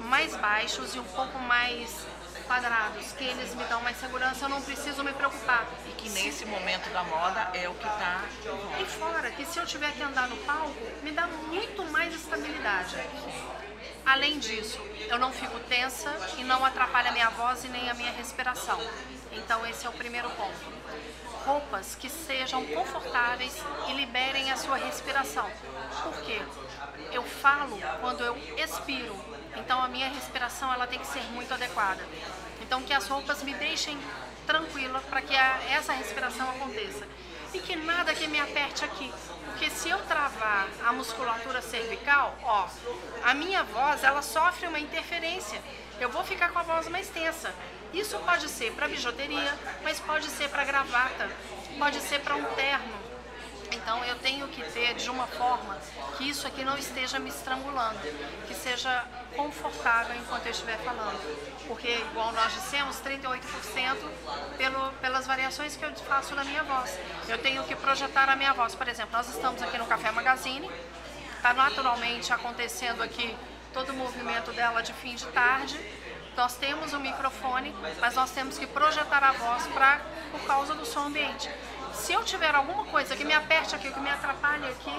mais 0.00 0.34
baixos 0.36 0.94
e 0.94 0.98
um 0.98 1.04
pouco 1.04 1.38
mais 1.40 2.06
quadrados, 2.46 3.12
que 3.12 3.24
eles 3.24 3.54
me 3.54 3.64
dão 3.64 3.82
mais 3.82 3.98
segurança, 3.98 4.46
eu 4.46 4.48
não 4.48 4.62
preciso 4.62 5.04
me 5.04 5.12
preocupar. 5.12 5.66
E 5.86 5.92
que 5.92 6.08
nesse 6.08 6.46
momento 6.46 6.90
da 6.90 7.04
moda 7.04 7.50
é 7.52 7.68
o 7.68 7.74
que 7.74 7.86
está. 7.86 8.22
E 8.80 8.84
fora, 8.86 9.30
que 9.30 9.44
se 9.44 9.58
eu 9.58 9.66
tiver 9.66 9.92
que 9.92 10.02
andar 10.02 10.26
no 10.28 10.36
palco, 10.38 10.74
me 11.02 11.12
dá 11.12 11.26
muito 11.26 11.84
mais 11.84 12.14
estabilidade. 12.14 12.96
Além 14.08 14.38
disso, 14.38 14.80
eu 15.10 15.18
não 15.18 15.30
fico 15.30 15.60
tensa 15.68 16.10
e 16.38 16.42
não 16.42 16.64
atrapalha 16.64 17.10
a 17.10 17.12
minha 17.12 17.28
voz 17.28 17.62
e 17.66 17.68
nem 17.68 17.90
a 17.90 17.94
minha 17.94 18.10
respiração. 18.10 18.80
Então 19.30 19.66
esse 19.66 19.86
é 19.86 19.90
o 19.90 19.92
primeiro 19.92 20.30
ponto. 20.30 20.56
Roupas 21.44 21.94
que 21.94 22.08
sejam 22.08 22.64
confortáveis 22.68 23.62
e 23.86 23.92
liberem 23.92 24.50
a 24.50 24.56
sua 24.56 24.78
respiração. 24.78 25.46
Por 26.02 26.22
quê? 26.22 26.40
Eu 27.12 27.22
falo 27.22 27.78
quando 28.00 28.24
eu 28.24 28.34
expiro, 28.56 29.14
então 29.54 29.78
a 29.78 29.88
minha 29.88 30.08
respiração 30.08 30.72
ela 30.72 30.86
tem 30.86 30.98
que 30.98 31.06
ser 31.06 31.22
muito 31.34 31.52
adequada. 31.52 32.02
Então 32.62 32.82
que 32.82 32.94
as 32.94 33.06
roupas 33.06 33.42
me 33.42 33.52
deixem 33.52 33.98
tranquila 34.46 35.02
para 35.10 35.20
que 35.20 35.36
a, 35.36 35.60
essa 35.68 35.92
respiração 35.92 36.48
aconteça 36.48 37.06
e 37.52 37.58
que 37.58 37.76
nada 37.76 38.14
que 38.14 38.26
me 38.26 38.40
aperte 38.40 38.86
aqui. 38.86 39.12
Porque 39.58 39.70
se 39.72 39.88
eu 39.88 39.98
travar 40.04 40.68
a 40.86 40.92
musculatura 40.92 41.60
cervical, 41.60 42.32
ó, 42.44 42.68
a 43.24 43.34
minha 43.34 43.64
voz 43.64 44.04
ela 44.04 44.22
sofre 44.22 44.68
uma 44.68 44.78
interferência. 44.78 45.60
Eu 45.98 46.08
vou 46.10 46.22
ficar 46.22 46.50
com 46.50 46.60
a 46.60 46.62
voz 46.62 46.86
mais 46.86 47.08
tensa. 47.08 47.52
Isso 47.92 48.16
pode 48.20 48.48
ser 48.48 48.72
para 48.74 48.86
bijuteria, 48.86 49.52
mas 49.82 49.98
pode 49.98 50.26
ser 50.26 50.48
para 50.48 50.64
gravata, 50.64 51.28
pode 51.76 51.98
ser 52.02 52.20
para 52.20 52.36
um 52.36 52.44
terno. 52.54 53.07
Então 53.72 54.04
eu 54.04 54.16
tenho 54.16 54.48
que 54.48 54.62
ter 54.72 54.94
de 54.94 55.10
uma 55.10 55.26
forma 55.26 55.76
que 56.16 56.28
isso 56.28 56.46
aqui 56.46 56.64
não 56.64 56.76
esteja 56.76 57.18
me 57.18 57.28
estrangulando, 57.28 57.98
que 58.46 58.54
seja 58.54 59.04
confortável 59.36 60.16
enquanto 60.16 60.46
eu 60.46 60.50
estiver 60.52 60.78
falando. 60.78 61.20
Porque, 61.66 61.88
igual 61.88 62.32
nós 62.32 62.52
dissemos, 62.52 62.96
38% 63.00 63.96
pelo, 64.56 64.92
pelas 64.94 65.26
variações 65.26 65.76
que 65.76 65.84
eu 65.84 65.94
faço 65.96 66.34
na 66.34 66.44
minha 66.44 66.62
voz. 66.62 66.98
Eu 67.28 67.38
tenho 67.38 67.62
que 67.64 67.74
projetar 67.76 68.28
a 68.28 68.36
minha 68.36 68.52
voz. 68.52 68.74
Por 68.74 68.88
exemplo, 68.88 69.12
nós 69.12 69.28
estamos 69.28 69.62
aqui 69.62 69.78
no 69.78 69.86
Café 69.86 70.10
Magazine, 70.10 70.70
está 71.36 71.52
naturalmente 71.52 72.32
acontecendo 72.32 73.02
aqui 73.02 73.36
todo 73.72 73.90
o 73.90 73.94
movimento 73.94 74.52
dela 74.52 74.82
de 74.82 74.92
fim 74.94 75.14
de 75.14 75.26
tarde. 75.26 75.78
Nós 76.36 76.56
temos 76.56 76.92
o 76.92 77.00
microfone, 77.00 77.74
mas 78.00 78.14
nós 78.14 78.30
temos 78.30 78.56
que 78.56 78.66
projetar 78.66 79.22
a 79.24 79.32
voz 79.32 79.66
pra, 79.68 80.00
por 80.30 80.40
causa 80.46 80.74
do 80.74 80.86
som 80.86 81.06
ambiente. 81.06 81.50
Se 81.98 82.12
eu 82.12 82.24
tiver 82.24 82.54
alguma 82.54 82.84
coisa 82.86 83.14
que 83.16 83.24
me 83.24 83.34
aperte 83.34 83.74
aqui, 83.74 83.90
que 83.90 84.00
me 84.00 84.08
atrapalhe 84.08 84.66
aqui, 84.68 84.94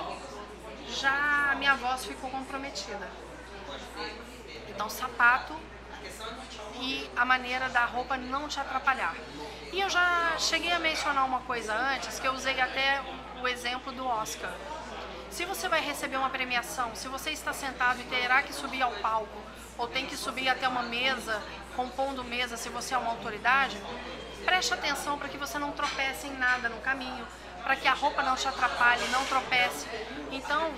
já 0.90 1.52
a 1.52 1.56
minha 1.56 1.76
voz 1.76 2.06
ficou 2.06 2.30
comprometida. 2.30 3.10
Então, 4.68 4.90
sapato 4.90 5.56
e 6.80 7.10
a 7.16 7.26
maneira 7.26 7.70
da 7.70 7.86
roupa 7.86 8.18
não 8.18 8.48
te 8.48 8.60
atrapalhar. 8.60 9.16
E 9.72 9.80
eu 9.80 9.90
já 9.90 10.36
cheguei 10.38 10.72
a 10.72 10.80
mencionar 10.80 11.26
uma 11.26 11.40
coisa 11.42 11.74
antes, 11.74 12.20
que 12.20 12.28
eu 12.28 12.34
usei 12.34 12.60
até 12.60 13.02
o 13.42 13.48
exemplo 13.48 13.92
do 13.92 14.06
Oscar. 14.06 14.52
Se 15.32 15.46
você 15.46 15.68
vai 15.68 15.82
receber 15.82 16.18
uma 16.18 16.30
premiação, 16.30 16.96
se 16.96 17.08
você 17.08 17.32
está 17.32 17.54
sentado 17.54 18.02
e 18.02 18.04
terá 18.04 18.44
que 18.44 18.54
subir 18.54 18.82
ao 18.82 18.92
palco, 18.94 19.42
ou 19.78 19.88
tem 19.88 20.06
que 20.06 20.18
subir 20.18 20.50
até 20.50 20.68
uma 20.68 20.84
mesa, 20.84 21.42
compondo 21.76 22.24
mesa, 22.24 22.58
se 22.58 22.68
você 22.70 22.94
é 22.94 22.98
uma 22.98 23.12
autoridade, 23.12 23.82
preste 24.46 24.74
atenção 24.74 25.18
para 25.18 25.30
que 25.30 25.38
você 25.38 25.58
não 25.58 25.72
tropece 25.72 26.28
em 26.28 26.38
nada 26.38 26.70
no 26.70 26.78
caminho, 26.82 27.26
para 27.64 27.76
que 27.76 27.88
a 27.88 27.94
roupa 27.94 28.24
não 28.24 28.36
te 28.36 28.48
atrapalhe, 28.48 29.08
não 29.10 29.26
tropece. 29.26 29.88
Então, 30.32 30.72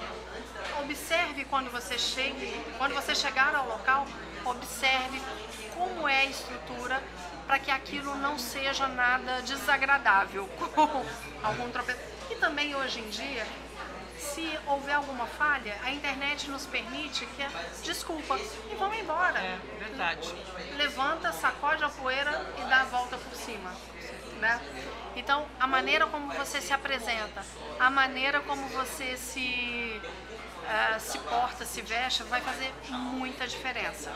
observe 0.81 1.45
quando 1.45 1.69
você 1.71 1.97
chegue, 1.97 2.53
quando 2.77 2.93
você 2.93 3.15
chegar 3.15 3.55
ao 3.55 3.67
local, 3.67 4.07
observe 4.45 5.21
como 5.75 6.07
é 6.07 6.21
a 6.21 6.25
estrutura 6.25 7.01
para 7.47 7.59
que 7.59 7.71
aquilo 7.71 8.15
não 8.15 8.37
seja 8.37 8.87
nada 8.87 9.41
desagradável, 9.41 10.47
com 10.75 11.05
algum 11.43 11.69
tropeço. 11.71 11.99
E 12.29 12.35
também 12.35 12.75
hoje 12.75 12.99
em 12.99 13.09
dia, 13.09 13.45
se 14.21 14.59
houver 14.67 14.95
alguma 14.95 15.25
falha, 15.25 15.75
a 15.83 15.91
internet 15.91 16.49
nos 16.49 16.65
permite 16.65 17.25
que 17.25 17.43
desculpa 17.83 18.37
e 18.71 18.75
vamos 18.75 18.97
embora. 18.97 19.39
É 19.39 19.59
verdade. 19.79 20.33
Levanta, 20.77 21.31
sacode 21.31 21.83
a 21.83 21.89
poeira 21.89 22.53
e 22.57 22.69
dá 22.69 22.81
a 22.81 22.85
volta 22.85 23.17
por 23.17 23.35
cima. 23.35 23.71
Né? 24.39 24.59
Então, 25.15 25.45
a 25.59 25.67
maneira 25.67 26.07
como 26.07 26.31
você 26.33 26.61
se 26.61 26.73
apresenta, 26.73 27.43
a 27.79 27.89
maneira 27.89 28.39
como 28.41 28.67
você 28.69 29.17
se 29.17 30.01
uh, 30.61 30.99
se 30.99 31.17
porta, 31.19 31.65
se 31.65 31.81
veste, 31.81 32.23
vai 32.23 32.41
fazer 32.41 32.73
muita 32.89 33.47
diferença. 33.47 34.11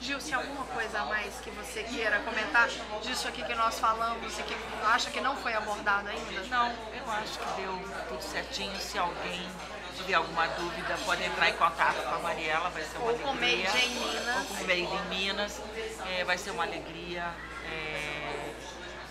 Gil, 0.00 0.20
se 0.20 0.32
alguma 0.32 0.64
coisa 0.66 1.00
a 1.00 1.04
mais 1.06 1.40
que 1.40 1.50
você 1.50 1.82
queira 1.82 2.20
comentar 2.20 2.68
disso 3.02 3.26
aqui 3.26 3.42
que 3.42 3.54
nós 3.54 3.78
falamos 3.80 4.38
e 4.38 4.42
que 4.42 4.54
acha 4.84 5.10
que 5.10 5.20
não 5.20 5.36
foi 5.36 5.54
abordado 5.54 6.08
ainda? 6.08 6.42
Não, 6.44 6.68
eu 6.68 7.10
acho 7.12 7.38
que 7.38 7.60
deu 7.60 7.78
tudo 8.08 8.22
certinho. 8.22 8.78
Se 8.78 8.96
alguém 8.96 9.50
tiver 9.96 10.14
alguma 10.14 10.46
dúvida, 10.46 10.96
pode 11.04 11.24
entrar 11.24 11.48
em 11.48 11.54
contato 11.54 12.00
com 12.02 12.14
a 12.14 12.18
Mariela, 12.20 12.70
vai 12.70 12.82
ser 12.82 12.96
uma 12.98 13.10
Ou 13.10 13.10
alegria. 13.10 13.26
com 13.26 13.34
Made 13.34 13.84
em 13.84 13.90
Minas. 13.90 14.36
Ou 14.36 14.44
com 14.44 14.54
Made 14.54 14.80
em 14.82 15.08
Minas. 15.08 15.62
É, 16.06 16.24
vai 16.24 16.38
ser 16.38 16.50
uma 16.52 16.62
alegria. 16.62 17.34
É, 17.70 18.54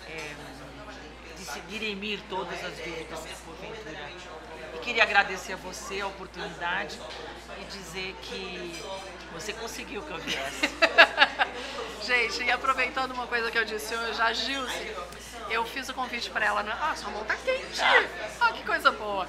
é, 0.10 0.36
de 1.38 1.46
se 1.46 1.60
dirimir 1.62 2.20
todas 2.30 2.64
as 2.64 2.74
dúvidas 2.74 3.20
que 3.20 3.36
porventura. 3.44 4.10
Queria 4.88 5.04
agradecer 5.04 5.52
a 5.52 5.58
você 5.58 6.00
a 6.00 6.08
oportunidade 6.08 6.98
e 7.60 7.66
dizer 7.66 8.16
que 8.22 8.82
você 9.34 9.52
conseguiu 9.52 10.02
que 10.02 10.12
eu 10.12 10.18
viesse. 10.18 10.62
Gente, 12.08 12.44
e 12.46 12.50
aproveitando 12.50 13.12
uma 13.12 13.28
coisa 13.28 13.52
que 13.52 13.58
eu 13.58 13.66
disse 13.66 13.94
hoje, 13.94 14.22
a 14.22 14.32
Gilce, 14.32 14.96
eu 15.50 15.66
fiz 15.66 15.90
o 15.90 15.94
convite 15.94 16.30
para 16.30 16.46
ela, 16.46 16.64
né? 16.64 16.74
Ah, 16.80 16.96
sua 16.96 17.12
mão 17.12 17.26
tá 17.26 17.36
quente! 17.36 17.82
Ah, 18.40 18.54
que 18.54 18.64
coisa 18.64 18.90
boa! 18.94 19.28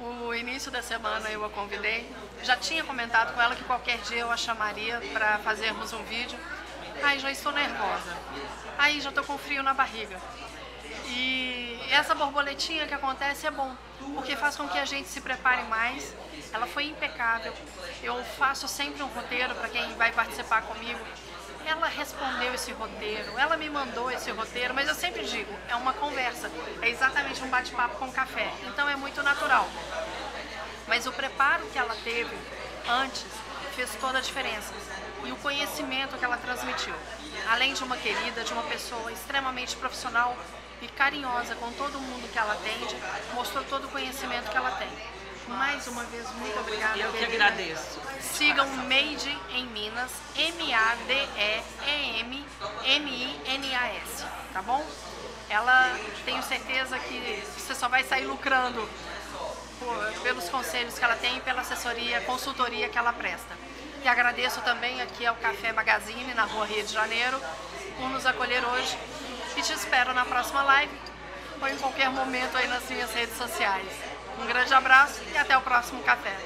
O 0.00 0.34
início 0.34 0.72
da 0.72 0.82
semana 0.82 1.30
eu 1.30 1.44
a 1.44 1.50
convidei, 1.50 2.10
já 2.42 2.56
tinha 2.56 2.82
comentado 2.82 3.36
com 3.36 3.40
ela 3.40 3.54
que 3.54 3.62
qualquer 3.62 3.98
dia 3.98 4.22
eu 4.22 4.30
a 4.32 4.36
chamaria 4.36 5.00
para 5.12 5.38
fazermos 5.38 5.92
um 5.92 6.02
vídeo. 6.02 6.36
Ai, 7.00 7.20
já 7.20 7.30
estou 7.30 7.52
nervosa. 7.52 8.18
Aí 8.76 9.00
já 9.00 9.10
estou 9.10 9.22
com 9.22 9.38
frio 9.38 9.62
na 9.62 9.72
barriga. 9.72 10.20
Essa 11.90 12.14
borboletinha 12.14 12.86
que 12.86 12.92
acontece 12.92 13.46
é 13.46 13.50
bom, 13.50 13.74
porque 14.14 14.36
faz 14.36 14.56
com 14.56 14.68
que 14.68 14.78
a 14.78 14.84
gente 14.84 15.08
se 15.08 15.20
prepare 15.20 15.62
mais. 15.64 16.14
Ela 16.52 16.66
foi 16.66 16.84
impecável. 16.84 17.52
Eu 18.02 18.22
faço 18.36 18.68
sempre 18.68 19.02
um 19.02 19.06
roteiro 19.06 19.54
para 19.54 19.68
quem 19.68 19.94
vai 19.94 20.12
participar 20.12 20.62
comigo. 20.62 21.00
Ela 21.66 21.86
respondeu 21.86 22.54
esse 22.54 22.72
roteiro, 22.72 23.38
ela 23.38 23.56
me 23.56 23.68
mandou 23.68 24.10
esse 24.10 24.30
roteiro, 24.30 24.72
mas 24.74 24.88
eu 24.88 24.94
sempre 24.94 25.24
digo, 25.24 25.52
é 25.68 25.76
uma 25.76 25.92
conversa, 25.92 26.50
é 26.80 26.88
exatamente 26.88 27.42
um 27.42 27.48
bate-papo 27.48 27.96
com 27.96 28.10
café, 28.10 28.50
então 28.66 28.88
é 28.88 28.96
muito 28.96 29.22
natural. 29.22 29.68
Mas 30.86 31.06
o 31.06 31.12
preparo 31.12 31.66
que 31.66 31.78
ela 31.78 31.94
teve 32.02 32.34
antes 32.88 33.26
fez 33.76 33.94
toda 34.00 34.16
a 34.16 34.20
diferença 34.22 34.72
e 35.24 35.32
o 35.32 35.36
conhecimento 35.36 36.16
que 36.16 36.24
ela 36.24 36.38
transmitiu. 36.38 36.94
Além 37.46 37.74
de 37.74 37.82
uma 37.84 37.96
querida, 37.96 38.42
de 38.42 38.52
uma 38.52 38.64
pessoa 38.64 39.12
extremamente 39.12 39.76
profissional, 39.76 40.36
e 40.80 40.88
carinhosa 40.88 41.54
com 41.56 41.70
todo 41.72 41.98
mundo 41.98 42.30
que 42.32 42.38
ela 42.38 42.52
atende, 42.52 42.96
mostrou 43.34 43.64
todo 43.64 43.86
o 43.86 43.88
conhecimento 43.88 44.48
que 44.50 44.56
ela 44.56 44.70
tem. 44.72 44.88
Mais 45.48 45.86
uma 45.86 46.04
vez, 46.04 46.30
muito 46.32 46.58
obrigada. 46.60 46.98
Eu 46.98 47.12
que 47.12 47.24
agradeço. 47.24 48.00
Sigam 48.20 48.66
Made 48.66 49.38
em 49.50 49.66
Minas, 49.66 50.12
M-A-D-E-E-M-M-I-N-A-S, 50.36 51.04
tá 54.52 54.62
bom? 54.62 54.86
Ela, 55.48 55.98
tenho 56.26 56.42
certeza 56.42 56.98
que 56.98 57.42
você 57.56 57.74
só 57.74 57.88
vai 57.88 58.04
sair 58.04 58.26
lucrando 58.26 58.86
por, 59.80 59.96
pelos 60.22 60.50
conselhos 60.50 60.98
que 60.98 61.04
ela 61.04 61.16
tem, 61.16 61.40
pela 61.40 61.62
assessoria, 61.62 62.20
consultoria 62.20 62.90
que 62.90 62.98
ela 62.98 63.14
presta. 63.14 63.56
E 64.02 64.08
agradeço 64.08 64.60
também 64.62 65.00
aqui 65.02 65.26
ao 65.26 65.34
Café 65.36 65.72
Magazine, 65.72 66.34
na 66.34 66.44
rua 66.44 66.66
Rio 66.66 66.84
de 66.84 66.92
Janeiro, 66.92 67.40
por 67.96 68.08
nos 68.10 68.24
acolher 68.24 68.64
hoje 68.64 68.96
e 69.56 69.62
te 69.62 69.72
espero 69.72 70.14
na 70.14 70.24
próxima 70.24 70.62
live 70.62 70.92
ou 71.60 71.68
em 71.68 71.76
qualquer 71.78 72.08
momento 72.10 72.56
aí 72.56 72.68
nas 72.68 72.88
minhas 72.88 73.12
redes 73.12 73.36
sociais. 73.36 73.88
Um 74.40 74.46
grande 74.46 74.72
abraço 74.72 75.20
e 75.32 75.36
até 75.36 75.56
o 75.56 75.60
próximo 75.60 76.02
café. 76.04 76.36